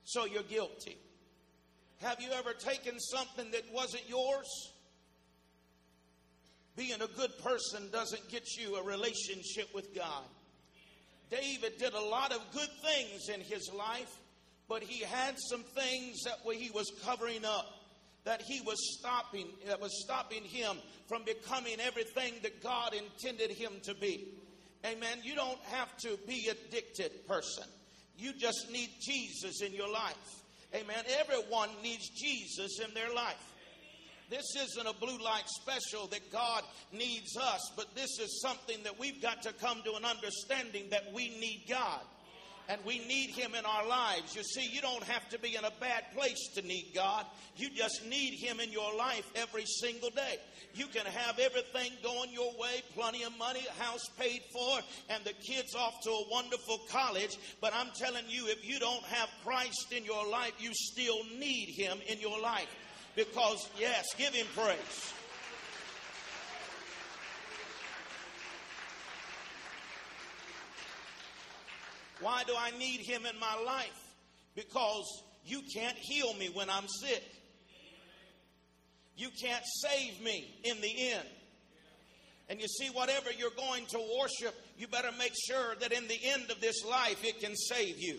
So 0.04 0.26
you're 0.26 0.42
guilty. 0.42 0.96
Have 2.00 2.20
you 2.20 2.30
ever 2.32 2.52
taken 2.52 3.00
something 3.00 3.50
that 3.50 3.62
wasn't 3.72 4.08
yours? 4.08 4.72
Being 6.76 7.00
a 7.00 7.06
good 7.06 7.30
person 7.42 7.88
doesn't 7.90 8.28
get 8.28 8.56
you 8.56 8.76
a 8.76 8.82
relationship 8.82 9.74
with 9.74 9.94
God. 9.94 10.24
David 11.30 11.78
did 11.78 11.94
a 11.94 12.00
lot 12.00 12.32
of 12.32 12.40
good 12.52 12.68
things 12.82 13.28
in 13.28 13.40
his 13.40 13.70
life, 13.76 14.20
but 14.68 14.82
he 14.82 15.04
had 15.04 15.34
some 15.50 15.62
things 15.62 16.22
that 16.24 16.38
he 16.54 16.70
was 16.70 16.90
covering 17.04 17.44
up 17.44 17.66
that 18.24 18.40
he 18.42 18.60
was 18.62 18.76
stopping 18.98 19.46
that 19.66 19.80
was 19.80 20.02
stopping 20.02 20.42
him 20.42 20.76
from 21.06 21.22
becoming 21.24 21.76
everything 21.80 22.32
that 22.42 22.62
God 22.62 22.94
intended 22.94 23.50
him 23.50 23.72
to 23.82 23.94
be. 23.94 24.28
Amen. 24.84 25.18
You 25.22 25.34
don't 25.34 25.60
have 25.64 25.96
to 25.98 26.18
be 26.26 26.48
addicted 26.48 27.26
person. 27.26 27.64
You 28.16 28.32
just 28.32 28.70
need 28.70 28.90
Jesus 29.00 29.62
in 29.62 29.72
your 29.72 29.90
life. 29.90 30.42
Amen. 30.74 31.04
Everyone 31.20 31.68
needs 31.82 32.08
Jesus 32.10 32.80
in 32.80 32.92
their 32.94 33.12
life. 33.14 33.53
This 34.30 34.56
isn't 34.56 34.86
a 34.86 34.94
blue 34.94 35.18
light 35.18 35.48
special 35.48 36.06
that 36.08 36.32
God 36.32 36.62
needs 36.92 37.36
us, 37.36 37.60
but 37.76 37.94
this 37.94 38.18
is 38.18 38.40
something 38.40 38.82
that 38.84 38.98
we've 38.98 39.20
got 39.20 39.42
to 39.42 39.52
come 39.52 39.82
to 39.84 39.94
an 39.94 40.04
understanding 40.04 40.84
that 40.90 41.12
we 41.12 41.28
need 41.38 41.64
God 41.68 42.00
and 42.68 42.80
we 42.84 42.98
need 43.06 43.30
Him 43.30 43.54
in 43.54 43.64
our 43.64 43.86
lives. 43.86 44.34
You 44.34 44.42
see, 44.42 44.66
you 44.66 44.80
don't 44.80 45.02
have 45.04 45.28
to 45.30 45.38
be 45.38 45.56
in 45.56 45.64
a 45.64 45.72
bad 45.80 46.04
place 46.14 46.48
to 46.54 46.62
need 46.62 46.92
God. 46.94 47.26
You 47.56 47.68
just 47.70 48.06
need 48.06 48.34
Him 48.34 48.60
in 48.60 48.72
your 48.72 48.96
life 48.96 49.30
every 49.34 49.64
single 49.66 50.10
day. 50.10 50.38
You 50.74 50.86
can 50.86 51.06
have 51.06 51.38
everything 51.38 51.92
going 52.02 52.32
your 52.32 52.52
way, 52.58 52.82
plenty 52.94 53.22
of 53.22 53.36
money, 53.38 53.64
house 53.78 54.04
paid 54.18 54.40
for, 54.52 54.78
and 55.10 55.22
the 55.24 55.34
kids 55.34 55.74
off 55.74 56.00
to 56.02 56.10
a 56.10 56.24
wonderful 56.30 56.78
college. 56.90 57.36
But 57.60 57.74
I'm 57.74 57.90
telling 57.94 58.24
you, 58.28 58.46
if 58.48 58.66
you 58.66 58.78
don't 58.78 59.04
have 59.04 59.28
Christ 59.44 59.92
in 59.92 60.04
your 60.04 60.26
life, 60.28 60.52
you 60.58 60.70
still 60.72 61.22
need 61.38 61.68
Him 61.68 61.98
in 62.08 62.18
your 62.20 62.40
life. 62.40 62.68
Because, 63.16 63.68
yes, 63.78 64.06
give 64.16 64.34
Him 64.34 64.46
praise. 64.56 65.14
Why 72.24 72.42
do 72.46 72.54
I 72.58 72.70
need 72.78 73.00
him 73.00 73.26
in 73.26 73.38
my 73.38 73.54
life? 73.66 74.14
Because 74.54 75.04
you 75.44 75.60
can't 75.74 75.96
heal 75.98 76.32
me 76.34 76.48
when 76.48 76.70
I'm 76.70 76.88
sick. 76.88 77.22
You 79.16 79.28
can't 79.42 79.64
save 79.82 80.22
me 80.22 80.58
in 80.64 80.80
the 80.80 81.10
end. 81.12 81.28
And 82.48 82.60
you 82.60 82.66
see, 82.66 82.88
whatever 82.88 83.30
you're 83.30 83.50
going 83.50 83.84
to 83.86 83.98
worship, 84.18 84.54
you 84.78 84.86
better 84.88 85.10
make 85.18 85.32
sure 85.46 85.74
that 85.80 85.92
in 85.92 86.08
the 86.08 86.18
end 86.24 86.50
of 86.50 86.62
this 86.62 86.82
life 86.84 87.22
it 87.24 87.40
can 87.40 87.54
save 87.54 87.98
you. 87.98 88.18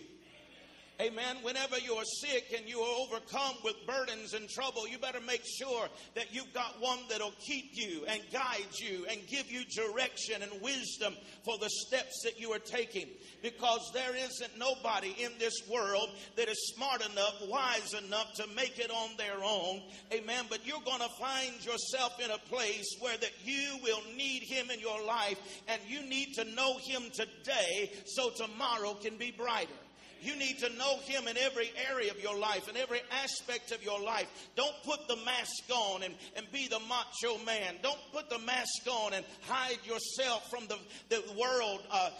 Amen. 0.98 1.36
Whenever 1.42 1.78
you're 1.78 2.04
sick 2.04 2.54
and 2.56 2.66
you 2.66 2.80
are 2.80 3.00
overcome 3.00 3.56
with 3.62 3.74
burdens 3.86 4.32
and 4.32 4.48
trouble, 4.48 4.88
you 4.88 4.96
better 4.96 5.20
make 5.20 5.42
sure 5.44 5.88
that 6.14 6.34
you've 6.34 6.54
got 6.54 6.80
one 6.80 7.00
that'll 7.10 7.34
keep 7.38 7.72
you 7.74 8.06
and 8.08 8.22
guide 8.32 8.72
you 8.80 9.04
and 9.10 9.20
give 9.26 9.50
you 9.52 9.62
direction 9.66 10.42
and 10.42 10.62
wisdom 10.62 11.14
for 11.44 11.58
the 11.58 11.68
steps 11.68 12.22
that 12.24 12.40
you 12.40 12.50
are 12.52 12.58
taking. 12.58 13.08
Because 13.42 13.90
there 13.92 14.16
isn't 14.16 14.58
nobody 14.58 15.14
in 15.22 15.32
this 15.38 15.54
world 15.70 16.08
that 16.36 16.48
is 16.48 16.72
smart 16.74 17.04
enough, 17.04 17.42
wise 17.46 17.92
enough 17.92 18.32
to 18.36 18.46
make 18.56 18.78
it 18.78 18.90
on 18.90 19.10
their 19.18 19.44
own. 19.44 19.82
Amen. 20.14 20.46
But 20.48 20.66
you're 20.66 20.80
going 20.80 21.02
to 21.02 21.10
find 21.20 21.62
yourself 21.62 22.18
in 22.24 22.30
a 22.30 22.38
place 22.48 22.96
where 23.00 23.18
that 23.18 23.32
you 23.44 23.76
will 23.82 24.00
need 24.16 24.44
him 24.44 24.70
in 24.70 24.80
your 24.80 25.04
life 25.04 25.38
and 25.68 25.80
you 25.86 26.08
need 26.08 26.32
to 26.36 26.44
know 26.54 26.78
him 26.78 27.02
today 27.12 27.92
so 28.06 28.30
tomorrow 28.30 28.94
can 28.94 29.18
be 29.18 29.30
brighter. 29.30 29.68
You 30.26 30.34
need 30.34 30.58
to 30.58 30.68
know 30.76 30.98
Him 31.04 31.28
in 31.28 31.36
every 31.36 31.70
area 31.88 32.10
of 32.10 32.20
your 32.20 32.36
life, 32.36 32.68
in 32.68 32.76
every 32.76 33.00
aspect 33.22 33.70
of 33.70 33.84
your 33.84 34.00
life. 34.02 34.26
Don't 34.56 34.74
put 34.82 35.06
the 35.06 35.14
mask 35.24 35.70
on 35.72 36.02
and, 36.02 36.14
and 36.36 36.50
be 36.50 36.66
the 36.66 36.80
macho 36.80 37.38
man. 37.44 37.76
Don't 37.80 38.00
put 38.12 38.28
the 38.28 38.40
mask 38.40 38.88
on 38.90 39.14
and 39.14 39.24
hide 39.42 39.78
yourself 39.84 40.50
from 40.50 40.66
the, 40.66 40.78
the 41.10 41.22
world 41.38 41.80
uh, 41.92 42.10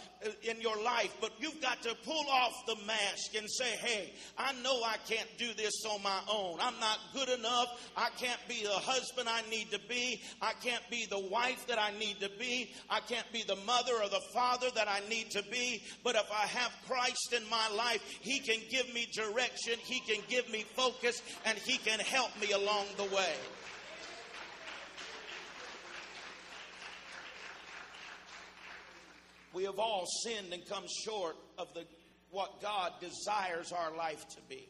in 0.43 0.61
your 0.61 0.81
life. 0.81 1.13
But 1.19 1.31
you've 1.37 1.61
got 1.61 1.81
to 1.83 1.95
pull 2.05 2.25
off 2.29 2.53
the 2.65 2.77
mask 2.85 3.35
and 3.35 3.45
say, 3.49 3.75
hey, 3.75 4.13
I 4.37 4.53
know 4.63 4.81
I 4.83 4.95
can't 5.09 5.29
do 5.37 5.53
this 5.57 5.83
on 5.89 6.01
my 6.01 6.19
own. 6.31 6.59
I'm 6.61 6.79
not 6.79 6.99
good 7.13 7.27
enough. 7.27 7.91
I 7.97 8.09
can't 8.17 8.39
be 8.47 8.63
the 8.63 8.69
husband 8.69 9.27
I 9.27 9.41
need 9.49 9.69
to 9.71 9.79
be. 9.89 10.21
I 10.41 10.53
can't 10.63 10.83
be 10.89 11.07
the 11.09 11.19
wife 11.19 11.67
that 11.67 11.77
I 11.77 11.91
need 11.99 12.21
to 12.21 12.29
be. 12.39 12.71
I 12.89 13.01
can't 13.01 13.29
be 13.33 13.43
the 13.43 13.57
mother 13.67 13.93
or 14.01 14.07
the 14.07 14.23
father 14.33 14.67
that 14.75 14.87
I 14.87 15.01
need 15.09 15.31
to 15.31 15.43
be. 15.43 15.83
But 16.05 16.15
if 16.15 16.31
I 16.31 16.45
have 16.45 16.71
Christ 16.87 17.33
in 17.35 17.43
my 17.49 17.67
life, 17.75 17.96
life, 17.97 18.17
He 18.21 18.39
can 18.39 18.59
give 18.69 18.93
me 18.93 19.07
direction, 19.13 19.73
He 19.83 19.99
can 19.99 20.23
give 20.27 20.49
me 20.51 20.65
focus, 20.75 21.21
and 21.45 21.57
He 21.57 21.77
can 21.77 21.99
help 21.99 22.29
me 22.41 22.51
along 22.51 22.85
the 22.97 23.03
way. 23.03 23.33
We 29.53 29.63
have 29.63 29.79
all 29.79 30.05
sinned 30.23 30.53
and 30.53 30.67
come 30.67 30.83
short 31.05 31.35
of 31.57 31.73
the, 31.73 31.85
what 32.29 32.61
God 32.61 32.93
desires 33.01 33.71
our 33.71 33.95
life 33.95 34.27
to 34.29 34.41
be. 34.47 34.69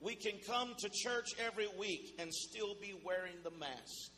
We 0.00 0.14
can 0.14 0.32
come 0.46 0.74
to 0.78 0.88
church 0.88 1.28
every 1.38 1.68
week 1.78 2.14
and 2.18 2.32
still 2.32 2.74
be 2.80 2.94
wearing 3.04 3.36
the 3.44 3.50
mask. 3.50 4.10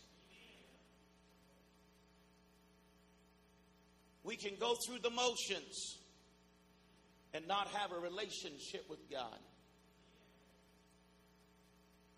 We 4.24 4.36
can 4.36 4.52
go 4.58 4.76
through 4.86 5.00
the 5.00 5.10
motions 5.10 5.98
and 7.34 7.46
not 7.46 7.68
have 7.68 7.92
a 7.92 7.98
relationship 7.98 8.88
with 8.88 9.10
God. 9.10 9.38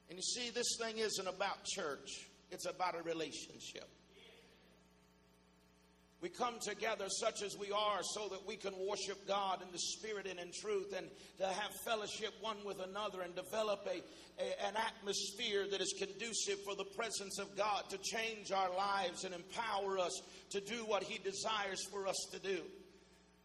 And 0.09 0.18
you 0.18 0.23
see, 0.23 0.50
this 0.50 0.76
thing 0.80 0.99
isn't 0.99 1.26
about 1.26 1.64
church, 1.64 2.28
it's 2.50 2.66
about 2.66 2.94
a 2.99 3.02
relationship. 3.02 3.88
We 6.25 6.30
come 6.30 6.54
together 6.59 7.04
such 7.21 7.42
as 7.42 7.54
we 7.59 7.71
are 7.71 8.00
so 8.14 8.28
that 8.28 8.47
we 8.47 8.56
can 8.56 8.73
worship 8.88 9.28
God 9.28 9.61
in 9.61 9.71
the 9.73 9.78
spirit 9.78 10.26
and 10.26 10.40
in 10.40 10.52
truth 10.59 10.94
and 10.97 11.06
to 11.37 11.47
have 11.47 11.71
fellowship 11.85 12.33
one 12.40 12.56
with 12.64 12.80
another 12.80 13.21
and 13.21 13.35
develop 13.35 13.87
a, 13.87 14.00
a, 14.42 14.66
an 14.66 14.73
atmosphere 14.75 15.66
that 15.71 15.83
is 15.83 15.94
conducive 15.99 16.64
for 16.64 16.75
the 16.76 16.87
presence 16.97 17.38
of 17.38 17.54
God 17.59 17.90
to 17.90 17.99
change 17.99 18.52
our 18.52 18.75
lives 18.75 19.25
and 19.25 19.35
empower 19.35 19.99
us 19.99 20.18
to 20.52 20.61
do 20.62 20.87
what 20.87 21.02
He 21.02 21.18
desires 21.18 21.85
for 21.92 22.06
us 22.06 22.16
to 22.33 22.38
do. 22.38 22.62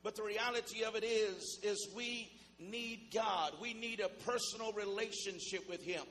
But 0.04 0.16
the 0.16 0.24
reality 0.24 0.84
of 0.84 0.96
it 0.96 1.04
is, 1.04 1.60
is 1.62 1.90
we 1.96 2.32
need 2.60 3.12
God. 3.14 3.54
We 3.62 3.74
need 3.74 4.00
a 4.00 4.10
personal 4.10 4.72
relationship 4.74 5.70
with 5.70 5.84
Him. 5.84 6.04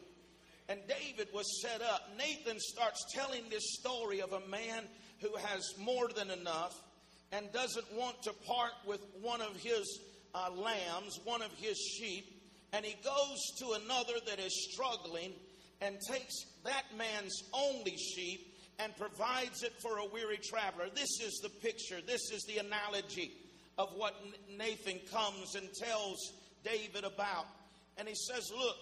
And 0.68 0.80
David 0.86 1.28
was 1.32 1.62
set 1.62 1.80
up. 1.80 2.10
Nathan 2.18 2.58
starts 2.58 3.04
telling 3.14 3.42
this 3.48 3.78
story 3.80 4.20
of 4.20 4.32
a 4.32 4.46
man 4.48 4.84
who 5.20 5.34
has 5.36 5.62
more 5.78 6.08
than 6.14 6.30
enough 6.30 6.78
and 7.32 7.50
doesn't 7.52 7.90
want 7.94 8.22
to 8.22 8.32
part 8.46 8.72
with 8.86 9.00
one 9.20 9.40
of 9.40 9.56
his 9.56 10.00
uh, 10.34 10.50
lambs, 10.54 11.18
one 11.24 11.42
of 11.42 11.52
his 11.56 11.78
sheep. 11.78 12.42
And 12.72 12.84
he 12.84 12.96
goes 13.02 13.38
to 13.60 13.78
another 13.82 14.14
that 14.26 14.38
is 14.38 14.68
struggling 14.70 15.32
and 15.80 15.96
takes 16.10 16.34
that 16.64 16.84
man's 16.96 17.42
only 17.54 17.96
sheep 17.96 18.54
and 18.78 18.94
provides 18.96 19.62
it 19.62 19.72
for 19.80 19.98
a 19.98 20.06
weary 20.06 20.38
traveler. 20.38 20.88
This 20.94 21.20
is 21.22 21.40
the 21.42 21.48
picture, 21.48 22.00
this 22.06 22.30
is 22.30 22.44
the 22.46 22.58
analogy 22.58 23.32
of 23.78 23.90
what 23.96 24.14
Nathan 24.58 24.98
comes 25.10 25.54
and 25.54 25.68
tells 25.72 26.32
David 26.64 27.04
about. 27.04 27.46
And 27.96 28.08
he 28.08 28.14
says, 28.14 28.50
Look, 28.50 28.76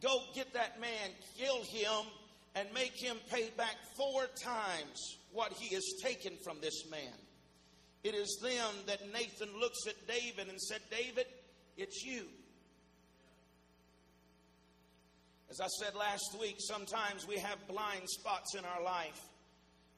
go 0.00 0.22
get 0.34 0.54
that 0.54 0.80
man, 0.80 1.10
kill 1.36 1.62
him, 1.64 2.06
and 2.54 2.68
make 2.72 2.94
him 2.96 3.16
pay 3.30 3.50
back 3.56 3.76
four 3.96 4.26
times 4.42 5.18
what 5.32 5.52
he 5.52 5.74
has 5.74 5.84
taken 6.02 6.32
from 6.44 6.58
this 6.60 6.88
man. 6.90 7.12
It 8.04 8.14
is 8.14 8.38
then 8.42 8.86
that 8.86 9.00
Nathan 9.12 9.48
looks 9.60 9.86
at 9.86 9.94
David 10.06 10.48
and 10.48 10.60
said, 10.60 10.80
David, 10.90 11.26
it's 11.76 12.04
you. 12.04 12.24
As 15.50 15.60
I 15.60 15.66
said 15.66 15.94
last 15.94 16.36
week, 16.40 16.56
sometimes 16.58 17.26
we 17.26 17.36
have 17.36 17.58
blind 17.68 18.08
spots 18.08 18.54
in 18.54 18.64
our 18.64 18.82
life. 18.82 19.20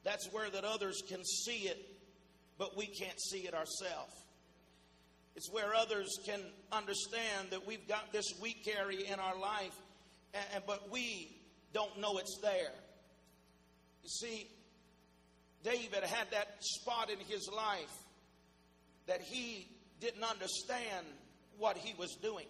That's 0.03 0.31
where 0.31 0.49
that 0.49 0.63
others 0.63 1.01
can 1.07 1.23
see 1.23 1.67
it, 1.67 1.94
but 2.57 2.77
we 2.77 2.85
can't 2.85 3.19
see 3.19 3.39
it 3.39 3.53
ourselves. 3.53 4.13
It's 5.35 5.51
where 5.51 5.75
others 5.75 6.17
can 6.25 6.39
understand 6.71 7.49
that 7.49 7.67
we've 7.67 7.87
got 7.87 8.13
this 8.13 8.33
weak 8.41 8.73
area 8.79 9.11
in 9.11 9.19
our 9.19 9.37
life, 9.37 9.75
and, 10.33 10.63
but 10.65 10.89
we 10.89 11.35
don't 11.73 11.99
know 11.99 12.17
it's 12.17 12.39
there. 12.41 12.71
You 14.03 14.09
see, 14.09 14.47
David 15.63 16.03
had 16.03 16.31
that 16.31 16.47
spot 16.61 17.09
in 17.09 17.19
his 17.19 17.49
life 17.53 17.91
that 19.07 19.21
he 19.21 19.67
didn't 19.99 20.23
understand 20.23 21.05
what 21.57 21.77
he 21.77 21.93
was 21.97 22.15
doing. 22.21 22.45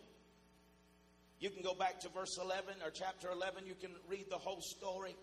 You 1.39 1.49
can 1.49 1.63
go 1.63 1.73
back 1.73 1.99
to 2.01 2.09
verse 2.09 2.37
11 2.41 2.75
or 2.83 2.91
chapter 2.91 3.29
11. 3.31 3.65
You 3.65 3.75
can 3.75 3.91
read 4.09 4.25
the 4.29 4.37
whole 4.37 4.61
story. 4.61 5.15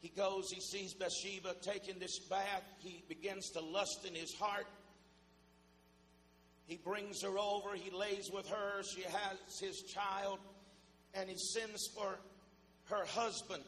He 0.00 0.08
goes, 0.08 0.50
he 0.50 0.60
sees 0.60 0.94
Bathsheba 0.94 1.54
taking 1.62 1.98
this 1.98 2.18
bath. 2.18 2.62
He 2.78 3.02
begins 3.08 3.50
to 3.50 3.60
lust 3.60 4.06
in 4.06 4.14
his 4.14 4.34
heart. 4.34 4.66
He 6.66 6.76
brings 6.76 7.22
her 7.22 7.38
over. 7.38 7.74
He 7.74 7.90
lays 7.90 8.30
with 8.32 8.48
her. 8.48 8.82
She 8.82 9.02
has 9.02 9.38
his 9.60 9.82
child. 9.82 10.38
And 11.14 11.28
he 11.28 11.36
sends 11.36 11.88
for 11.96 12.18
her 12.90 13.04
husband 13.06 13.62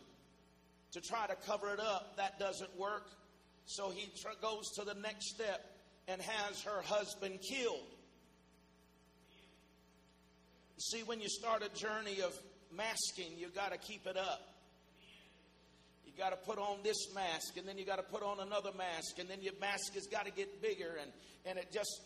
to 0.93 1.01
try 1.01 1.27
to 1.27 1.35
cover 1.47 1.73
it 1.73 1.81
up. 1.81 2.17
That 2.17 2.39
doesn't 2.39 2.77
work. 2.79 3.09
So 3.67 3.91
he 3.91 4.11
tr- 4.21 4.29
goes 4.41 4.71
to 4.77 4.85
the 4.85 4.95
next 4.95 5.35
step 5.35 5.65
and 6.09 6.21
has 6.21 6.63
her 6.63 6.83
husband 6.83 7.39
killed. 7.49 7.87
See, 10.79 11.03
when 11.03 11.21
you 11.21 11.29
start 11.29 11.63
a 11.63 11.69
journey 11.77 12.21
of 12.23 12.37
masking, 12.75 13.33
you 13.37 13.49
got 13.49 13.73
to 13.73 13.79
keep 13.79 14.07
it 14.07 14.17
up. 14.17 14.58
You 16.09 16.23
got 16.23 16.31
to 16.31 16.37
put 16.37 16.59
on 16.59 16.79
this 16.83 17.15
mask, 17.15 17.59
and 17.59 17.69
then 17.69 17.77
you 17.77 17.85
got 17.85 17.97
to 17.97 18.03
put 18.03 18.23
on 18.23 18.41
another 18.41 18.71
mask, 18.77 19.19
and 19.19 19.29
then 19.29 19.43
your 19.43 19.53
mask 19.61 19.95
has 19.95 20.07
got 20.07 20.25
to 20.25 20.33
get 20.33 20.63
bigger, 20.63 20.97
and, 21.01 21.13
and 21.45 21.59
it 21.59 21.71
just 21.71 22.01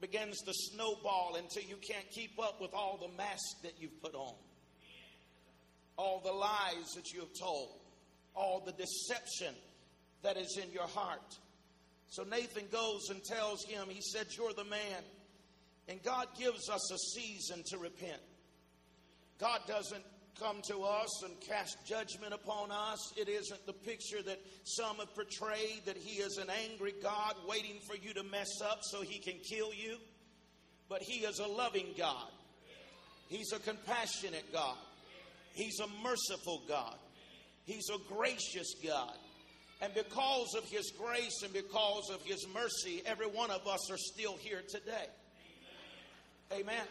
begins 0.00 0.42
to 0.42 0.52
snowball 0.52 1.36
until 1.38 1.62
you 1.62 1.76
can't 1.76 2.08
keep 2.10 2.38
up 2.38 2.60
with 2.60 2.74
all 2.74 2.98
the 3.00 3.16
masks 3.16 3.54
that 3.62 3.72
you've 3.80 4.02
put 4.02 4.14
on, 4.14 4.34
all 5.96 6.20
the 6.22 6.32
lies 6.32 6.92
that 6.94 7.12
you 7.12 7.20
have 7.20 7.32
told, 7.40 7.80
all 8.34 8.62
the 8.66 8.72
deception 8.72 9.54
that 10.22 10.36
is 10.36 10.58
in 10.62 10.70
your 10.70 10.86
heart. 10.88 11.38
So 12.08 12.24
Nathan 12.24 12.64
goes 12.70 13.08
and 13.08 13.24
tells 13.24 13.64
him, 13.64 13.88
he 13.88 14.02
said, 14.02 14.26
You're 14.36 14.52
the 14.52 14.64
man. 14.64 15.02
And 15.88 16.02
God 16.02 16.28
gives 16.38 16.68
us 16.68 16.92
a 16.92 16.98
season 16.98 17.62
to 17.70 17.78
repent. 17.78 18.20
God 19.38 19.60
doesn't 19.66 20.04
come 20.38 20.60
to 20.68 20.82
us 20.82 21.22
and 21.22 21.40
cast 21.40 21.76
judgment 21.86 22.34
upon 22.34 22.70
us. 22.70 23.12
It 23.16 23.28
isn't 23.28 23.66
the 23.66 23.72
picture 23.72 24.22
that 24.22 24.40
some 24.64 24.96
have 24.96 25.14
portrayed 25.14 25.82
that 25.86 25.96
He 25.96 26.20
is 26.20 26.38
an 26.38 26.48
angry 26.70 26.94
God 27.02 27.34
waiting 27.48 27.78
for 27.88 27.96
you 27.96 28.14
to 28.14 28.22
mess 28.22 28.60
up 28.62 28.78
so 28.82 29.02
He 29.02 29.18
can 29.18 29.38
kill 29.48 29.72
you. 29.72 29.96
But 30.88 31.02
He 31.02 31.24
is 31.24 31.38
a 31.38 31.46
loving 31.46 31.86
God, 31.96 32.30
He's 33.28 33.52
a 33.52 33.58
compassionate 33.58 34.52
God, 34.52 34.76
He's 35.52 35.80
a 35.80 35.86
merciful 36.02 36.62
God, 36.68 36.96
He's 37.64 37.88
a 37.90 38.14
gracious 38.14 38.74
God. 38.84 39.16
And 39.80 39.92
because 39.92 40.54
of 40.56 40.64
His 40.64 40.92
grace 40.98 41.42
and 41.42 41.52
because 41.52 42.10
of 42.10 42.22
His 42.22 42.46
mercy, 42.54 43.02
every 43.06 43.26
one 43.26 43.50
of 43.50 43.66
us 43.66 43.90
are 43.90 43.98
still 43.98 44.36
here 44.36 44.62
today. 44.68 45.06
Amen. 46.52 46.86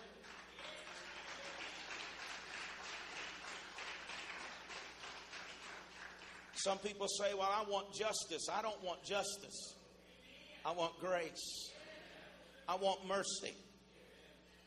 Some 6.63 6.77
people 6.77 7.07
say, 7.09 7.33
Well, 7.33 7.49
I 7.51 7.69
want 7.69 7.93
justice. 7.93 8.47
I 8.49 8.61
don't 8.61 8.81
want 8.81 9.03
justice. 9.03 9.75
I 10.65 10.71
want 10.71 10.97
grace. 11.01 11.71
I 12.69 12.75
want 12.75 13.05
mercy. 13.05 13.53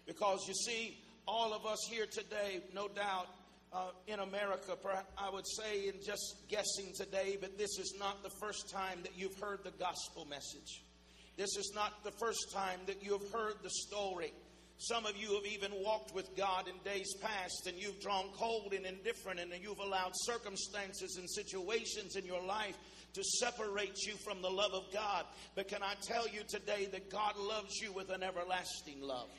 Because 0.07 0.45
you 0.47 0.53
see, 0.53 0.99
all 1.27 1.55
of 1.55 1.65
us 1.65 1.79
here 1.89 2.05
today, 2.05 2.61
no 2.75 2.89
doubt, 2.89 3.29
uh, 3.73 3.87
in 4.07 4.21
America, 4.21 4.77
I 5.17 5.31
would 5.31 5.47
say, 5.47 5.89
in 5.89 5.95
just 6.05 6.37
guessing 6.51 6.93
today, 6.95 7.39
but 7.41 7.57
this 7.57 7.79
is 7.79 7.95
not 7.99 8.23
the 8.23 8.31
first 8.41 8.71
time 8.71 8.99
that 9.03 9.17
you've 9.17 9.39
heard 9.41 9.65
the 9.65 9.73
gospel 9.73 10.27
message. 10.27 10.83
This 11.39 11.57
is 11.57 11.73
not 11.75 12.05
the 12.05 12.13
first 12.13 12.53
time 12.53 12.81
that 12.87 13.03
you 13.03 13.13
have 13.13 13.33
heard 13.33 13.55
the 13.63 13.71
story 13.71 14.33
some 14.79 15.07
of 15.07 15.17
you 15.17 15.35
have 15.35 15.47
even 15.47 15.73
walked 15.83 16.15
with 16.15 16.37
God 16.37 16.69
in 16.69 16.75
days 16.85 17.15
past 17.23 17.67
and 17.67 17.79
you've 17.79 18.01
drawn 18.01 18.27
cold 18.37 18.75
and 18.75 18.85
indifferent 18.85 19.41
and 19.41 19.51
you've 19.63 19.79
allowed 19.79 20.13
circumstances 20.15 21.17
and 21.19 21.29
situations 21.31 22.15
in 22.17 22.27
your 22.27 22.43
life 22.43 22.77
to 23.15 23.23
separate 23.41 23.97
you 24.07 24.15
from 24.17 24.43
the 24.43 24.51
love 24.51 24.75
of 24.75 24.93
God. 24.93 25.25
But 25.55 25.69
can 25.69 25.83
I 25.83 25.95
tell 26.03 26.29
you 26.29 26.43
today 26.47 26.87
that 26.93 27.11
God 27.11 27.39
loves 27.39 27.77
you 27.81 27.91
with 27.93 28.11
an 28.11 28.23
everlasting 28.23 29.01
love? 29.01 29.31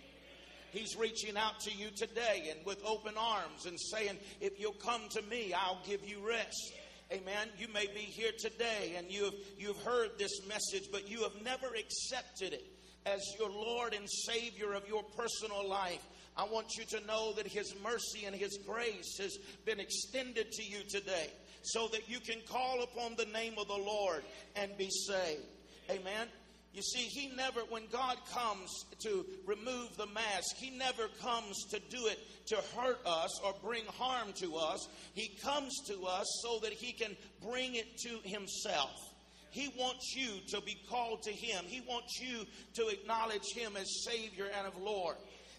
He's 0.71 0.97
reaching 0.97 1.38
out 1.38 1.60
to 1.62 1.71
you 1.71 1.89
today 1.95 2.52
and 2.52 2.65
with 2.65 2.84
open 2.84 3.13
arms 3.17 3.67
and 3.67 3.80
saying, 3.80 4.17
If 4.41 4.60
you'll 4.60 4.73
come 4.73 5.02
to 5.12 5.21
me, 5.21 5.54
I'll 5.54 5.82
give 5.88 6.04
you 6.04 6.28
rest. 6.28 6.73
Amen. 7.12 7.47
You 7.58 7.67
may 7.71 7.86
be 7.86 8.02
here 8.02 8.32
today 8.38 8.95
and 8.97 9.10
you've, 9.10 9.36
you've 9.58 9.82
heard 9.84 10.17
this 10.17 10.45
message, 10.47 10.89
but 10.91 11.08
you 11.08 11.21
have 11.21 11.41
never 11.43 11.67
accepted 11.67 12.54
it 12.54 12.65
as 13.13 13.22
your 13.39 13.50
Lord 13.50 13.93
and 13.93 14.08
Savior 14.10 14.74
of 14.74 14.88
your 14.88 15.04
personal 15.15 15.67
life, 15.67 16.06
I 16.36 16.43
want 16.43 16.76
you 16.78 16.86
to 16.98 17.06
know 17.06 17.34
that 17.34 17.48
His 17.48 17.74
mercy 17.84 18.26
and 18.26 18.36
His 18.36 18.58
grace 18.65 19.17
has 19.20 19.38
been 19.65 19.80
extended 19.80 20.52
to 20.52 20.63
you 20.63 20.80
today 20.89 21.30
so 21.63 21.88
that 21.89 22.10
you 22.10 22.20
can 22.20 22.39
call 22.48 22.84
upon 22.84 23.15
the 23.15 23.26
name 23.26 23.56
of 23.58 23.67
the 23.67 23.74
Lord 23.74 24.24
and 24.56 24.78
be 24.78 24.89
saved. 24.89 25.41
Amen. 25.89 26.28
You 26.74 26.82
see, 26.82 27.00
He 27.00 27.36
never, 27.36 27.62
when 27.70 27.84
God 27.91 28.17
comes 28.32 28.70
to 29.00 29.26
remove 29.46 29.98
the 29.98 30.06
mask, 30.08 30.56
He 30.58 30.70
never 30.70 31.08
comes 31.22 31.63
to 31.72 31.80
do 31.89 32.08
it 32.08 32.20
to 32.48 32.58
hurt 32.76 33.00
us 33.06 33.39
or 33.43 33.54
bring 33.63 33.84
harm 33.98 34.34
to 34.36 34.56
us. 34.58 34.88
He 35.13 35.30
comes 35.41 35.74
to 35.88 36.06
us 36.06 36.28
so 36.43 36.60
that 36.60 36.74
He 36.74 36.91
can 36.91 37.17
bring 37.41 37.76
it 37.76 37.98
to 38.00 38.20
Himself. 38.24 39.07
He 39.51 39.69
wants 39.77 40.15
you 40.15 40.29
to 40.49 40.62
be 40.62 40.77
called 40.89 41.23
to 41.23 41.31
Him. 41.31 41.63
He 41.65 41.81
wants 41.81 42.19
you 42.19 42.45
to 42.75 42.88
acknowledge 42.88 43.53
Him 43.55 43.75
as 43.77 44.03
Savior 44.05 44.45
and 44.57 44.67
of 44.67 44.77
Lord. 44.81 45.15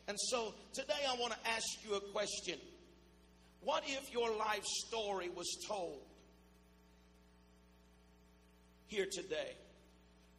And 0.07 0.16
so 0.18 0.55
today 0.72 1.05
I 1.09 1.16
want 1.16 1.33
to 1.33 1.51
ask 1.51 1.66
you 1.87 1.94
a 1.94 2.01
question. 2.01 2.59
What 3.61 3.83
if 3.87 4.12
your 4.12 4.35
life 4.37 4.64
story 4.64 5.29
was 5.29 5.48
told 5.66 6.01
here 8.87 9.07
today? 9.11 9.55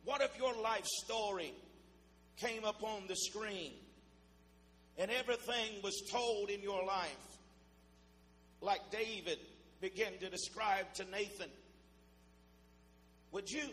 What 0.05 0.21
if 0.21 0.37
your 0.37 0.53
life 0.61 0.85
story 1.05 1.53
came 2.37 2.65
up 2.65 2.81
on 2.81 3.03
the 3.07 3.15
screen 3.15 3.73
and 4.97 5.11
everything 5.11 5.81
was 5.83 6.01
told 6.11 6.49
in 6.49 6.61
your 6.61 6.83
life? 6.85 7.37
Like 8.61 8.81
David 8.91 9.37
began 9.81 10.17
to 10.19 10.29
describe 10.29 10.91
to 10.95 11.05
Nathan 11.11 11.49
would 13.31 13.49
you 13.49 13.63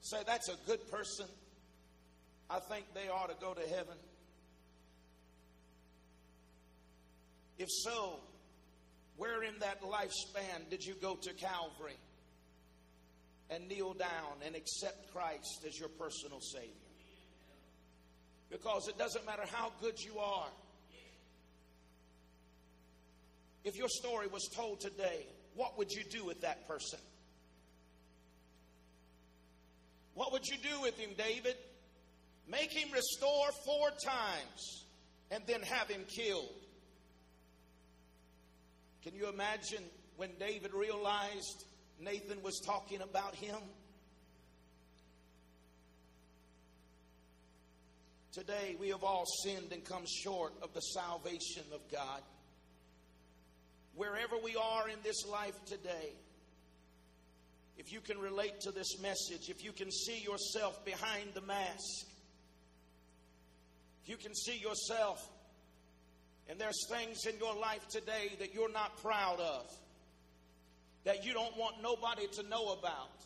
say 0.00 0.18
that's 0.26 0.48
a 0.48 0.56
good 0.66 0.90
person? 0.90 1.26
I 2.48 2.58
think 2.58 2.86
they 2.94 3.08
ought 3.08 3.28
to 3.28 3.36
go 3.40 3.54
to 3.54 3.60
heaven. 3.60 3.96
If 7.58 7.68
so, 7.68 8.14
where 9.16 9.42
in 9.42 9.58
that 9.60 9.82
lifespan 9.82 10.70
did 10.70 10.84
you 10.84 10.94
go 10.94 11.14
to 11.14 11.32
Calvary 11.34 11.98
and 13.50 13.68
kneel 13.68 13.92
down 13.92 14.40
and 14.46 14.56
accept 14.56 15.12
Christ 15.12 15.64
as 15.66 15.78
your 15.78 15.90
personal 15.90 16.40
Savior? 16.40 16.72
Because 18.50 18.88
it 18.88 18.98
doesn't 18.98 19.26
matter 19.26 19.44
how 19.52 19.72
good 19.80 20.02
you 20.02 20.18
are. 20.18 20.48
If 23.62 23.76
your 23.76 23.88
story 23.88 24.26
was 24.26 24.48
told 24.56 24.80
today, 24.80 25.26
what 25.54 25.76
would 25.76 25.92
you 25.92 26.02
do 26.10 26.24
with 26.24 26.40
that 26.40 26.66
person? 26.66 26.98
What 30.20 30.32
would 30.32 30.46
you 30.46 30.58
do 30.58 30.82
with 30.82 30.98
him, 30.98 31.12
David? 31.16 31.54
Make 32.46 32.72
him 32.72 32.92
restore 32.92 33.46
four 33.64 33.88
times 34.04 34.84
and 35.30 35.42
then 35.46 35.62
have 35.62 35.88
him 35.88 36.02
killed. 36.14 36.60
Can 39.02 39.14
you 39.14 39.30
imagine 39.30 39.82
when 40.18 40.28
David 40.38 40.74
realized 40.74 41.64
Nathan 41.98 42.42
was 42.42 42.60
talking 42.66 43.00
about 43.00 43.34
him? 43.34 43.56
Today, 48.34 48.76
we 48.78 48.90
have 48.90 49.02
all 49.02 49.24
sinned 49.42 49.72
and 49.72 49.82
come 49.82 50.04
short 50.22 50.52
of 50.62 50.74
the 50.74 50.80
salvation 50.80 51.64
of 51.72 51.80
God. 51.90 52.20
Wherever 53.94 54.36
we 54.36 54.54
are 54.54 54.86
in 54.86 54.98
this 55.02 55.24
life 55.26 55.58
today, 55.64 56.12
if 57.80 57.90
you 57.90 58.00
can 58.02 58.18
relate 58.18 58.60
to 58.60 58.70
this 58.70 59.00
message, 59.00 59.48
if 59.48 59.64
you 59.64 59.72
can 59.72 59.90
see 59.90 60.18
yourself 60.18 60.84
behind 60.84 61.30
the 61.32 61.40
mask, 61.40 62.04
if 64.02 64.08
you 64.10 64.18
can 64.18 64.34
see 64.34 64.58
yourself 64.58 65.26
and 66.46 66.60
there's 66.60 66.86
things 66.90 67.24
in 67.24 67.38
your 67.38 67.54
life 67.54 67.88
today 67.88 68.32
that 68.38 68.52
you're 68.52 68.70
not 68.70 69.00
proud 69.00 69.40
of, 69.40 69.66
that 71.04 71.24
you 71.24 71.32
don't 71.32 71.56
want 71.56 71.76
nobody 71.82 72.26
to 72.26 72.42
know 72.50 72.74
about. 72.78 73.16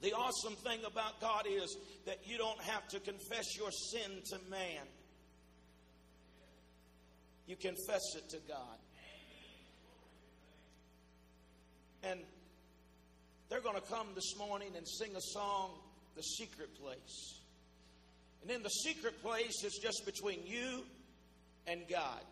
The 0.00 0.12
awesome 0.12 0.54
thing 0.54 0.78
about 0.86 1.20
God 1.20 1.46
is 1.50 1.76
that 2.06 2.18
you 2.24 2.38
don't 2.38 2.60
have 2.60 2.86
to 2.90 3.00
confess 3.00 3.56
your 3.58 3.72
sin 3.72 4.12
to 4.30 4.38
man. 4.48 4.86
You 7.48 7.56
confess 7.56 8.14
it 8.16 8.28
to 8.28 8.38
God. 8.46 8.78
And 12.04 12.20
they're 13.52 13.60
going 13.60 13.76
to 13.76 13.92
come 13.92 14.06
this 14.14 14.34
morning 14.38 14.70
and 14.78 14.88
sing 14.88 15.14
a 15.14 15.20
song, 15.20 15.72
The 16.16 16.22
Secret 16.22 16.70
Place. 16.80 17.40
And 18.40 18.50
in 18.50 18.62
the 18.62 18.70
secret 18.70 19.22
place, 19.22 19.62
it's 19.62 19.78
just 19.78 20.06
between 20.06 20.38
you 20.46 20.84
and 21.66 21.82
God. 21.86 22.22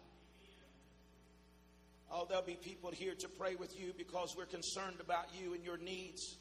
Oh, 2.11 2.25
there'll 2.27 2.43
be 2.43 2.55
people 2.55 2.91
here 2.91 3.13
to 3.19 3.29
pray 3.29 3.55
with 3.55 3.79
you 3.79 3.93
because 3.99 4.35
we're 4.35 4.47
concerned 4.47 4.97
about 4.99 5.27
you 5.39 5.53
and 5.53 5.63
your 5.63 5.77
needs. 5.77 6.39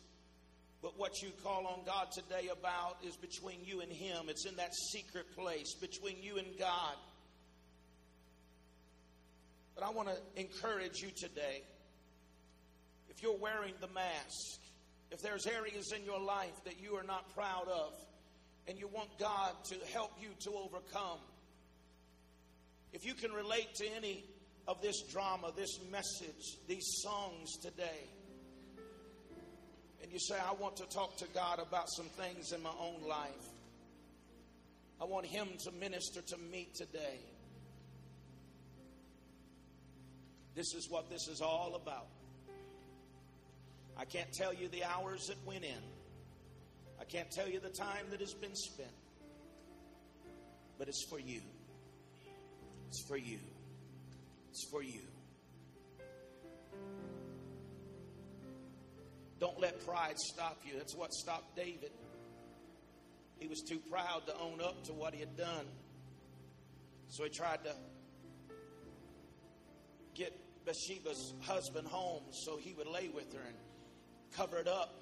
But 0.81 0.97
what 0.97 1.21
you 1.21 1.31
call 1.43 1.67
on 1.67 1.81
God 1.85 2.07
today 2.13 2.47
about 2.49 2.99
is 3.05 3.17
between 3.17 3.57
you 3.65 3.81
and 3.81 3.91
Him. 3.91 4.29
It's 4.29 4.45
in 4.45 4.55
that 4.55 4.73
secret 4.93 5.25
place 5.35 5.75
between 5.75 6.23
you 6.23 6.37
and 6.37 6.47
God. 6.57 6.95
But 9.75 9.83
I 9.83 9.89
want 9.89 10.07
to 10.07 10.41
encourage 10.41 11.01
you 11.01 11.09
today. 11.09 11.63
If 13.09 13.21
you're 13.21 13.37
wearing 13.37 13.73
the 13.81 13.89
mask, 13.89 14.59
if 15.11 15.21
there's 15.21 15.47
areas 15.47 15.91
in 15.91 16.05
your 16.05 16.19
life 16.19 16.63
that 16.65 16.79
you 16.81 16.95
are 16.95 17.03
not 17.03 17.33
proud 17.33 17.67
of, 17.67 17.93
and 18.67 18.77
you 18.77 18.87
want 18.87 19.09
God 19.17 19.51
to 19.65 19.75
help 19.91 20.11
you 20.21 20.29
to 20.41 20.51
overcome, 20.51 21.19
if 22.93 23.05
you 23.05 23.13
can 23.13 23.31
relate 23.31 23.73
to 23.75 23.87
any 23.95 24.23
of 24.67 24.81
this 24.81 25.01
drama, 25.11 25.51
this 25.55 25.79
message, 25.91 26.57
these 26.67 26.85
songs 27.01 27.57
today, 27.57 28.07
and 30.01 30.11
you 30.11 30.19
say, 30.19 30.35
I 30.35 30.53
want 30.53 30.77
to 30.77 30.85
talk 30.85 31.17
to 31.17 31.25
God 31.33 31.59
about 31.59 31.89
some 31.89 32.05
things 32.05 32.51
in 32.51 32.61
my 32.61 32.71
own 32.79 33.07
life, 33.07 33.29
I 35.01 35.05
want 35.05 35.25
Him 35.25 35.47
to 35.63 35.71
minister 35.71 36.21
to 36.21 36.37
me 36.37 36.67
today. 36.75 37.19
This 40.55 40.73
is 40.73 40.89
what 40.89 41.09
this 41.09 41.27
is 41.27 41.41
all 41.41 41.75
about. 41.81 42.07
I 43.99 44.05
can't 44.05 44.31
tell 44.31 44.53
you 44.53 44.69
the 44.69 44.85
hours 44.85 45.27
that 45.27 45.35
went 45.45 45.65
in. 45.65 45.83
I 47.01 47.03
can't 47.03 47.29
tell 47.29 47.49
you 47.49 47.59
the 47.59 47.67
time 47.69 48.05
that 48.11 48.21
has 48.21 48.33
been 48.33 48.55
spent. 48.55 48.89
But 50.77 50.87
it's 50.87 51.05
for 51.09 51.19
you. 51.19 51.41
It's 52.87 53.05
for 53.09 53.17
you. 53.17 53.39
It's 54.51 54.65
for 54.71 54.81
you. 54.81 55.01
Don't 59.41 59.59
let 59.59 59.85
pride 59.85 60.17
stop 60.17 60.61
you. 60.65 60.77
That's 60.77 60.95
what 60.95 61.11
stopped 61.11 61.57
David. 61.57 61.91
He 63.37 63.47
was 63.47 63.61
too 63.61 63.79
proud 63.91 64.25
to 64.27 64.33
own 64.37 64.61
up 64.61 64.81
to 64.85 64.93
what 64.93 65.13
he 65.13 65.19
had 65.19 65.35
done. 65.35 65.65
So 67.09 67.25
he 67.25 67.29
tried 67.29 67.65
to 67.65 67.75
get 70.15 70.33
Bathsheba's 70.65 71.33
husband 71.41 71.87
home 71.87 72.23
so 72.31 72.57
he 72.57 72.73
would 72.73 72.87
lay 72.87 73.09
with 73.09 73.33
her 73.33 73.41
and 73.45 73.55
cover 74.39 74.57
it 74.57 74.69
up. 74.69 74.95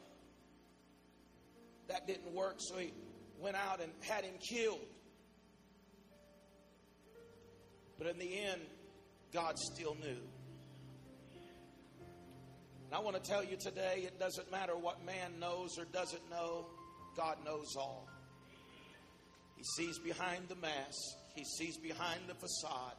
That 1.90 2.08
didn't 2.08 2.34
work, 2.34 2.56
so 2.58 2.78
he 2.78 2.92
went 3.40 3.56
out 3.56 3.82
and 3.82 3.92
had 4.02 4.24
him 4.24 4.34
killed. 4.40 4.80
But 8.00 8.08
in 8.08 8.18
the 8.18 8.40
end, 8.40 8.62
God 9.32 9.60
still 9.60 9.96
knew. 9.96 10.18
And 12.86 12.94
I 12.94 13.00
want 13.00 13.22
to 13.22 13.30
tell 13.30 13.44
you 13.44 13.58
today 13.58 14.04
it 14.06 14.20
doesn't 14.20 14.52
matter 14.52 14.76
what 14.76 15.06
man 15.06 15.40
knows 15.40 15.78
or 15.78 15.86
doesn't 15.86 16.30
know, 16.32 16.66
God 17.16 17.38
knows 17.46 17.76
all. 17.78 18.08
He 19.56 19.64
sees 19.76 20.00
behind 20.00 20.48
the 20.48 20.56
mask, 20.56 20.98
He 21.36 21.44
sees 21.44 21.78
behind 21.78 22.22
the 22.28 22.34
facade. 22.34 22.96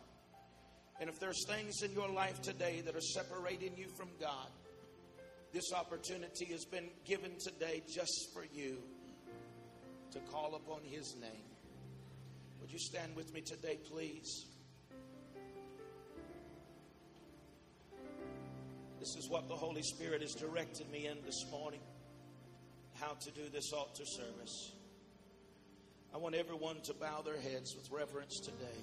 And 1.00 1.08
if 1.10 1.18
there's 1.18 1.44
things 1.48 1.82
in 1.82 1.92
your 1.92 2.08
life 2.08 2.40
today 2.42 2.82
that 2.84 2.94
are 2.94 3.00
separating 3.00 3.72
you 3.76 3.86
from 3.96 4.08
God, 4.20 4.48
this 5.52 5.72
opportunity 5.72 6.44
has 6.46 6.64
been 6.64 6.88
given 7.04 7.32
today 7.38 7.82
just 7.88 8.28
for 8.34 8.44
you 8.52 8.78
to 10.12 10.18
call 10.30 10.54
upon 10.54 10.80
His 10.84 11.16
name. 11.20 11.48
Would 12.60 12.70
you 12.70 12.78
stand 12.78 13.16
with 13.16 13.32
me 13.32 13.40
today, 13.40 13.78
please? 13.90 14.46
This 19.00 19.16
is 19.16 19.28
what 19.30 19.48
the 19.48 19.54
Holy 19.54 19.82
Spirit 19.82 20.22
has 20.22 20.34
directed 20.34 20.90
me 20.90 21.06
in 21.06 21.16
this 21.24 21.46
morning 21.50 21.80
how 23.00 23.12
to 23.20 23.30
do 23.30 23.48
this 23.52 23.72
altar 23.72 24.04
service. 24.04 24.72
I 26.12 26.18
want 26.18 26.34
everyone 26.34 26.80
to 26.84 26.94
bow 26.94 27.22
their 27.22 27.38
heads 27.38 27.76
with 27.76 27.88
reverence 27.92 28.40
today. 28.40 28.82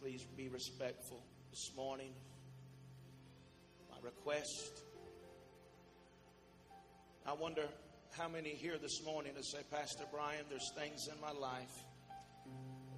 Please 0.00 0.22
be 0.36 0.48
respectful 0.48 1.22
this 1.54 1.70
morning. 1.76 2.10
My 3.88 3.96
request. 4.02 4.82
I 7.24 7.32
wonder 7.32 7.62
how 8.18 8.26
many 8.26 8.48
here 8.48 8.76
this 8.76 9.04
morning 9.04 9.34
to 9.36 9.44
say, 9.44 9.58
Pastor 9.70 10.02
Brian, 10.10 10.44
there's 10.50 10.72
things 10.76 11.06
in 11.06 11.14
my 11.20 11.30
life 11.30 11.84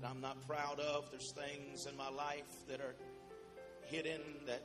that 0.00 0.08
I'm 0.08 0.22
not 0.22 0.38
proud 0.46 0.80
of. 0.80 1.04
There's 1.10 1.32
things 1.32 1.84
in 1.84 1.94
my 1.98 2.08
life 2.08 2.46
that 2.70 2.80
are 2.80 2.94
hidden 3.88 4.22
that 4.46 4.62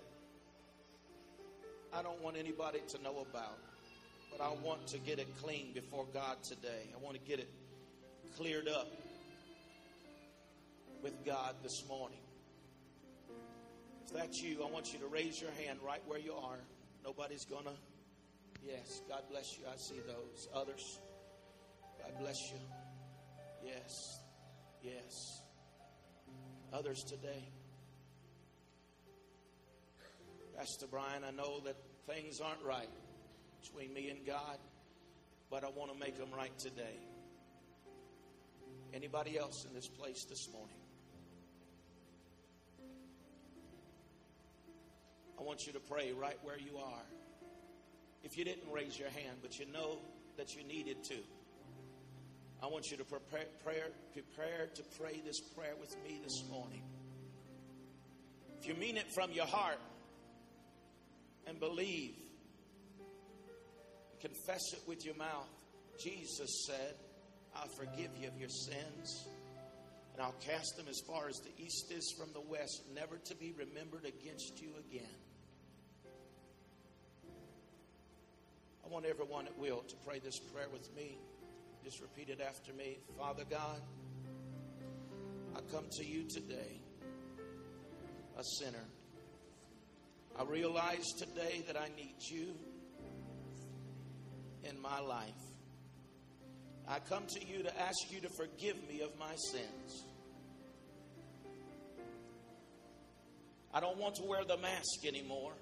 I 1.94 2.02
don't 2.02 2.22
want 2.22 2.38
anybody 2.38 2.80
to 2.88 3.04
know 3.04 3.26
about. 3.30 3.60
But 4.32 4.42
I 4.42 4.54
want 4.64 4.88
to 4.88 5.00
get 5.00 5.20
it 5.20 5.28
clean 5.44 5.74
before 5.74 6.06
God 6.14 6.42
today. 6.44 6.94
I 6.96 7.04
want 7.04 7.18
to 7.18 7.30
get 7.30 7.40
it 7.40 7.50
cleared 8.38 8.70
up 8.70 8.88
with 11.04 11.26
God 11.26 11.56
this 11.62 11.84
morning. 11.90 12.20
If 14.06 14.14
that's 14.14 14.42
you, 14.42 14.64
I 14.64 14.70
want 14.70 14.94
you 14.94 15.00
to 15.00 15.08
raise 15.08 15.42
your 15.42 15.52
hand 15.66 15.80
right 15.86 16.02
where 16.08 16.20
you 16.20 16.34
are. 16.34 16.60
Nobody's 17.04 17.46
going 17.46 17.66
to. 17.66 17.72
Yes, 18.66 19.02
God 19.10 19.24
bless 19.30 19.58
you. 19.58 19.66
I 19.72 19.78
see 19.78 20.00
those. 20.06 20.48
Others, 20.54 21.00
God 22.00 22.20
bless 22.20 22.52
you. 22.52 22.60
Yes, 23.66 24.22
Yes. 24.84 25.42
Others 26.74 27.04
today. 27.04 27.44
Pastor 30.58 30.88
Brian, 30.90 31.24
I 31.24 31.32
know 31.32 31.60
that 31.66 31.76
things 32.08 32.42
aren't 32.42 32.64
right 32.64 32.90
between 33.62 33.94
me 33.94 34.10
and 34.10 34.26
God, 34.26 34.58
but 35.50 35.64
I 35.64 35.70
want 35.70 35.92
to 35.92 36.00
make 36.00 36.18
them 36.18 36.30
right 36.36 36.58
today. 36.58 36.98
Anybody 38.94 39.38
else 39.38 39.66
in 39.66 39.74
this 39.74 39.88
place 39.88 40.26
this 40.26 40.50
morning? 40.52 40.81
Want 45.52 45.68
you 45.68 45.74
to 45.74 45.82
pray 45.82 46.14
right 46.14 46.38
where 46.44 46.58
you 46.58 46.78
are. 46.78 47.04
If 48.24 48.38
you 48.38 48.46
didn't 48.46 48.72
raise 48.72 48.98
your 48.98 49.10
hand, 49.10 49.40
but 49.42 49.60
you 49.60 49.66
know 49.70 49.98
that 50.38 50.56
you 50.56 50.64
needed 50.64 51.04
to. 51.04 51.18
I 52.64 52.68
want 52.68 52.90
you 52.90 52.96
to 52.96 53.04
prepare, 53.04 53.48
prayer, 53.62 53.88
prepare 54.14 54.70
to 54.74 54.84
pray 54.98 55.22
this 55.26 55.42
prayer 55.42 55.74
with 55.78 55.94
me 56.06 56.22
this 56.24 56.46
morning. 56.50 56.82
If 58.62 58.70
you 58.70 58.76
mean 58.76 58.96
it 58.96 59.12
from 59.14 59.34
your 59.34 59.46
heart 59.46 59.80
and 61.46 61.60
believe, 61.60 62.16
confess 64.22 64.72
it 64.72 64.80
with 64.88 65.06
your 65.06 65.16
mouth. 65.16 65.50
Jesus 66.02 66.66
said, 66.66 66.96
I'll 67.58 67.68
forgive 67.78 68.12
you 68.18 68.30
of 68.30 68.40
your 68.40 68.48
sins 68.48 69.28
and 70.14 70.22
I'll 70.22 70.36
cast 70.40 70.78
them 70.78 70.86
as 70.90 71.02
far 71.06 71.28
as 71.28 71.42
the 71.42 71.62
east 71.62 71.92
is 71.92 72.16
from 72.18 72.32
the 72.32 72.50
west, 72.50 72.84
never 72.96 73.18
to 73.18 73.36
be 73.36 73.52
remembered 73.52 74.06
against 74.06 74.62
you 74.62 74.70
again. 74.90 75.12
I 78.92 78.94
want 78.94 79.06
everyone 79.06 79.46
that 79.46 79.58
will 79.58 79.84
to 79.88 79.96
pray 80.06 80.20
this 80.20 80.38
prayer 80.38 80.68
with 80.70 80.94
me. 80.98 81.18
Just 81.82 82.02
repeat 82.02 82.28
it 82.28 82.42
after 82.42 82.74
me. 82.74 82.98
Father 83.18 83.44
God, 83.50 83.80
I 85.56 85.60
come 85.74 85.86
to 85.92 86.06
you 86.06 86.24
today, 86.28 86.82
a 88.38 88.44
sinner. 88.44 88.84
I 90.38 90.44
realize 90.44 91.08
today 91.18 91.64
that 91.68 91.78
I 91.78 91.88
need 91.96 92.16
you 92.20 92.48
in 94.66 94.82
my 94.82 95.00
life. 95.00 95.30
I 96.86 97.00
come 97.00 97.24
to 97.28 97.46
you 97.46 97.64
to 97.64 97.82
ask 97.82 97.98
you 98.10 98.20
to 98.20 98.30
forgive 98.30 98.76
me 98.90 99.00
of 99.04 99.18
my 99.18 99.36
sins. 99.36 100.04
I 103.74 103.80
don't 103.80 103.98
want 103.98 104.16
to 104.16 104.24
wear 104.24 104.44
the 104.44 104.58
mask 104.58 105.06
anymore, 105.08 105.54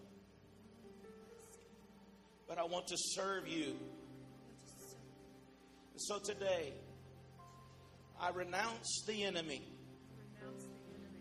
but 2.50 2.58
I 2.58 2.66
want 2.66 2.88
to 2.88 2.96
serve 2.98 3.48
you 3.48 3.76
So 6.02 6.18
today, 6.18 6.74
I 8.20 8.30
renounce 8.30 9.04
the 9.06 9.26
enemy. 9.26 9.62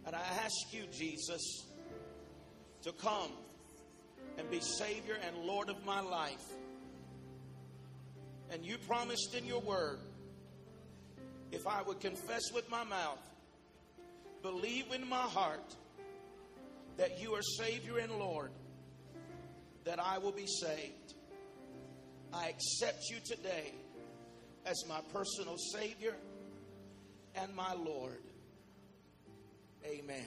And 0.07 0.15
I 0.15 0.21
ask 0.45 0.55
you, 0.73 0.85
Jesus, 0.97 1.67
to 2.83 2.93
come 2.93 3.33
and 4.39 4.49
be 4.49 4.61
Savior 4.61 5.17
and 5.27 5.37
Lord 5.45 5.69
of 5.69 5.85
my 5.85 6.01
life. 6.01 6.45
And 8.51 8.65
you 8.65 8.79
promised 8.87 9.35
in 9.35 9.45
your 9.45 9.61
word, 9.61 9.99
if 11.51 11.67
I 11.67 11.83
would 11.83 11.99
confess 12.01 12.53
with 12.55 12.71
my 12.71 12.85
mouth, 12.85 13.19
believe 14.43 14.93
in 14.95 15.09
my 15.09 15.17
heart 15.17 15.75
that 16.99 17.21
you 17.21 17.35
are 17.35 17.43
Savior 17.43 17.99
and 17.99 18.13
Lord, 18.13 18.53
that 19.85 19.99
I 19.99 20.19
will 20.19 20.33
be 20.33 20.47
saved. 20.47 21.15
I 22.33 22.49
accept 22.49 23.05
you 23.11 23.19
today 23.25 23.73
as 24.67 24.85
my 24.89 25.01
personal 25.13 25.57
Savior 25.57 26.15
and 27.35 27.55
my 27.55 27.73
Lord. 27.75 28.21
Amen. 29.85 30.27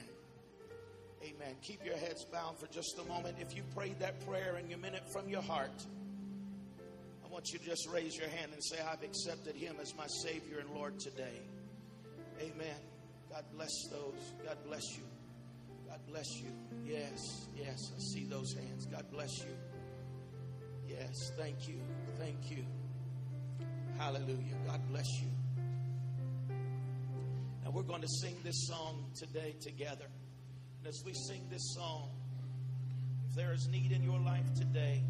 Amen. 1.24 1.56
Keep 1.62 1.86
your 1.86 1.98
heads 1.98 2.26
bowed 2.26 2.60
for 2.60 2.68
just 2.68 2.98
a 3.00 3.04
moment. 3.04 3.38
If 3.40 3.56
you 3.56 3.62
prayed 3.76 4.00
that 4.00 4.26
prayer 4.26 4.56
and 4.58 4.70
you 4.70 4.78
meant 4.78 4.96
it 4.96 5.04
from 5.14 5.30
your 5.30 5.44
heart, 5.44 5.86
I 7.24 7.28
want 7.32 7.50
you 7.54 7.60
to 7.60 7.66
just 7.66 7.88
raise 7.90 8.18
your 8.18 8.30
hand 8.30 8.52
and 8.54 8.64
say, 8.64 8.78
I've 8.82 9.04
accepted 9.04 9.56
Him 9.56 9.76
as 9.80 9.96
my 9.96 10.08
Savior 10.08 10.60
and 10.60 10.70
Lord 10.72 11.00
today. 11.00 11.42
Amen. 12.40 12.76
God 13.30 13.46
bless 13.54 13.72
those. 13.92 14.34
God 14.44 14.58
bless 14.66 14.98
you. 14.98 15.04
God 15.88 16.00
bless 16.08 16.28
you. 16.38 16.52
Yes, 16.86 17.48
yes, 17.56 17.92
I 17.96 18.00
see 18.00 18.26
those 18.26 18.54
hands. 18.54 18.86
God 18.88 19.06
bless 19.12 19.38
you. 19.40 19.70
Yes, 20.99 21.32
thank 21.38 21.67
you. 21.67 21.80
Thank 22.19 22.51
you. 22.51 22.65
Hallelujah. 23.97 24.56
God 24.65 24.82
bless 24.89 25.08
you. 25.21 25.27
Now 27.63 27.71
we're 27.71 27.84
going 27.84 28.01
to 28.01 28.08
sing 28.21 28.36
this 28.43 28.67
song 28.67 29.06
today 29.15 29.56
together. 29.62 30.06
And 30.80 30.88
as 30.88 31.01
we 31.06 31.13
sing 31.13 31.47
this 31.49 31.75
song, 31.75 32.10
if 33.30 33.36
there 33.36 33.54
is 33.54 33.67
need 33.67 33.91
in 33.91 34.04
your 34.04 34.19
life 34.19 34.54
today, 34.56 35.04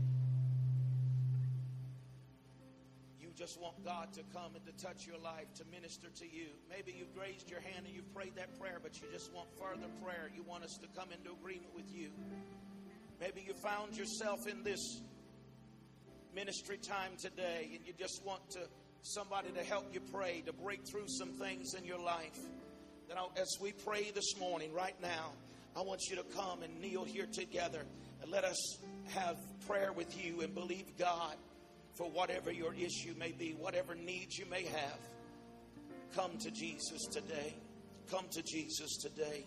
you 3.20 3.30
just 3.36 3.60
want 3.60 3.84
God 3.84 4.14
to 4.14 4.22
come 4.34 4.52
and 4.56 4.66
to 4.66 4.86
touch 4.86 5.08
your 5.08 5.18
life, 5.18 5.52
to 5.56 5.64
minister 5.72 6.10
to 6.20 6.26
you. 6.26 6.48
Maybe 6.70 6.94
you've 6.98 7.16
raised 7.20 7.50
your 7.50 7.62
hand 7.62 7.86
and 7.86 7.96
you've 7.96 8.14
prayed 8.14 8.36
that 8.36 8.60
prayer, 8.60 8.78
but 8.84 9.02
you 9.02 9.08
just 9.12 9.34
want 9.34 9.48
further 9.58 9.88
prayer. 10.04 10.30
You 10.36 10.44
want 10.44 10.64
us 10.64 10.78
to 10.82 10.88
come 11.00 11.10
into 11.12 11.32
agreement 11.32 11.74
with 11.74 11.92
you. 11.92 12.10
Maybe 13.20 13.44
you 13.48 13.54
found 13.54 13.96
yourself 13.96 14.48
in 14.48 14.64
this 14.64 15.02
ministry 16.34 16.78
time 16.78 17.12
today 17.20 17.72
and 17.76 17.86
you 17.86 17.94
just 17.98 18.22
want 18.26 18.50
to 18.52 18.60
somebody 19.04 19.50
to 19.52 19.64
help 19.64 19.94
you 19.94 20.00
pray, 20.14 20.44
to 20.46 20.54
break 20.54 20.82
through 20.88 21.08
some 21.08 21.30
things 21.34 21.74
in 21.74 21.86
your 21.86 22.00
life. 22.00 22.40
Then 23.08 23.18
as 23.36 23.58
we 23.60 23.72
pray 23.72 24.12
this 24.12 24.40
morning, 24.40 24.74
right 24.74 24.96
now, 25.02 25.32
I 25.76 25.82
want 25.82 26.02
you 26.10 26.16
to 26.18 26.24
come 26.36 26.64
and 26.64 26.80
kneel 26.80 27.04
here 27.04 27.28
together 27.32 27.84
and 28.22 28.32
let 28.32 28.44
us 28.44 28.78
have 29.10 29.38
prayer 29.68 29.92
with 29.92 30.24
you 30.24 30.42
and 30.42 30.54
believe 30.54 30.86
God 30.98 31.36
for 31.96 32.10
whatever 32.10 32.52
your 32.52 32.74
issue 32.74 33.14
may 33.18 33.32
be, 33.32 33.56
whatever 33.58 33.96
needs 33.96 34.38
you 34.38 34.46
may 34.46 34.64
have. 34.64 35.00
Come 36.16 36.38
to 36.40 36.52
Jesus 36.52 37.06
today. 37.12 37.56
Come 38.10 38.26
to 38.32 38.44
Jesus 38.44 38.98
today. 38.98 39.46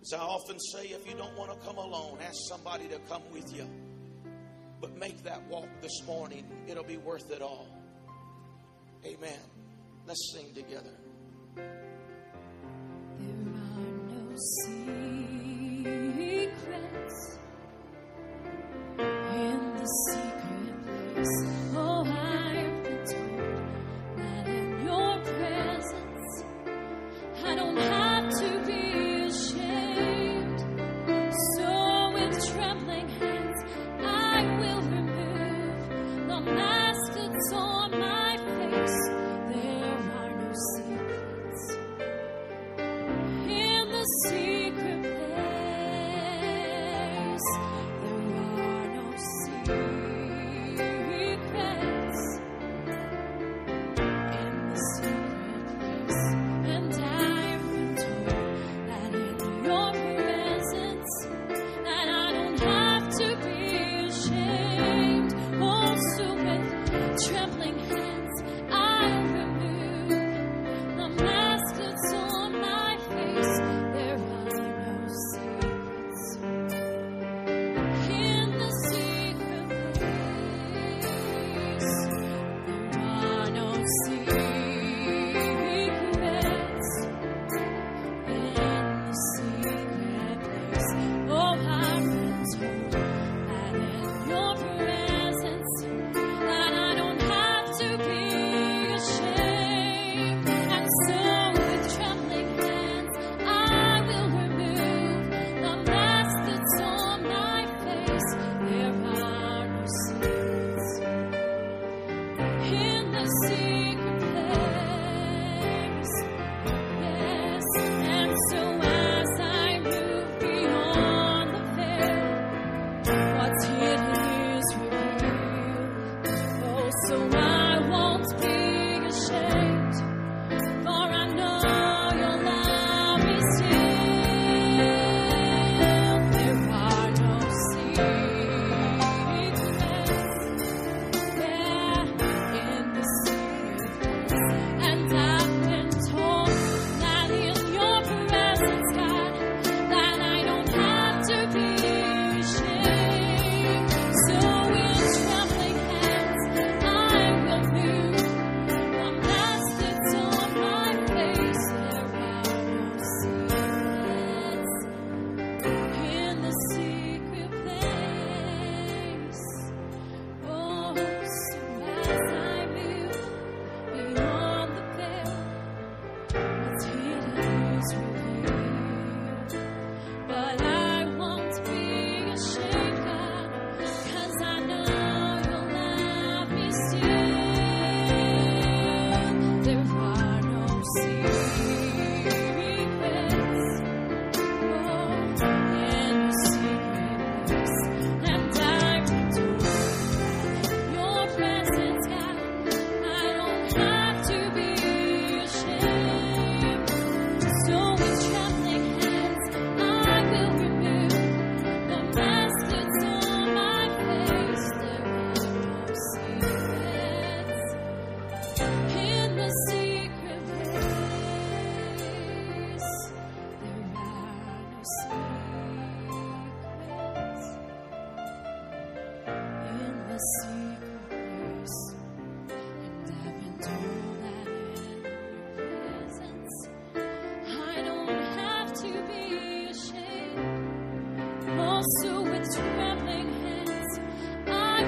As 0.00 0.12
I 0.12 0.18
often 0.18 0.58
say, 0.58 0.86
if 0.86 1.08
you 1.08 1.14
don't 1.16 1.36
want 1.36 1.52
to 1.52 1.66
come 1.66 1.76
alone, 1.76 2.18
ask 2.24 2.36
somebody 2.48 2.88
to 2.88 2.98
come 3.08 3.22
with 3.32 3.54
you. 3.54 3.68
But 4.82 4.98
make 4.98 5.22
that 5.22 5.40
walk 5.48 5.68
this 5.80 6.02
morning, 6.08 6.44
it'll 6.66 6.82
be 6.82 6.96
worth 6.96 7.30
it 7.30 7.40
all. 7.40 7.68
Amen. 9.06 9.38
Let's 10.08 10.32
sing 10.34 10.52
together. 10.52 10.90
There 11.54 11.64
are 11.64 11.70
no 14.10 14.34
secrets 14.34 14.98
in 18.98 19.74
the 19.78 19.86
secret 20.10 20.74
place. 21.14 21.61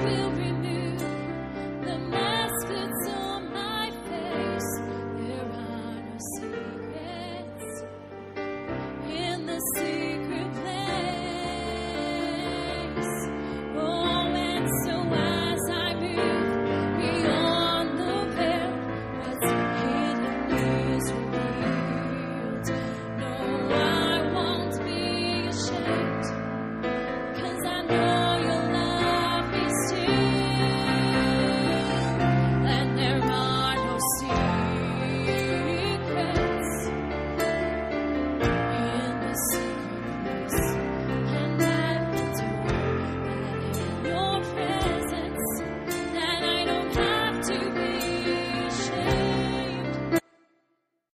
will 0.05 0.29
be 0.31 0.44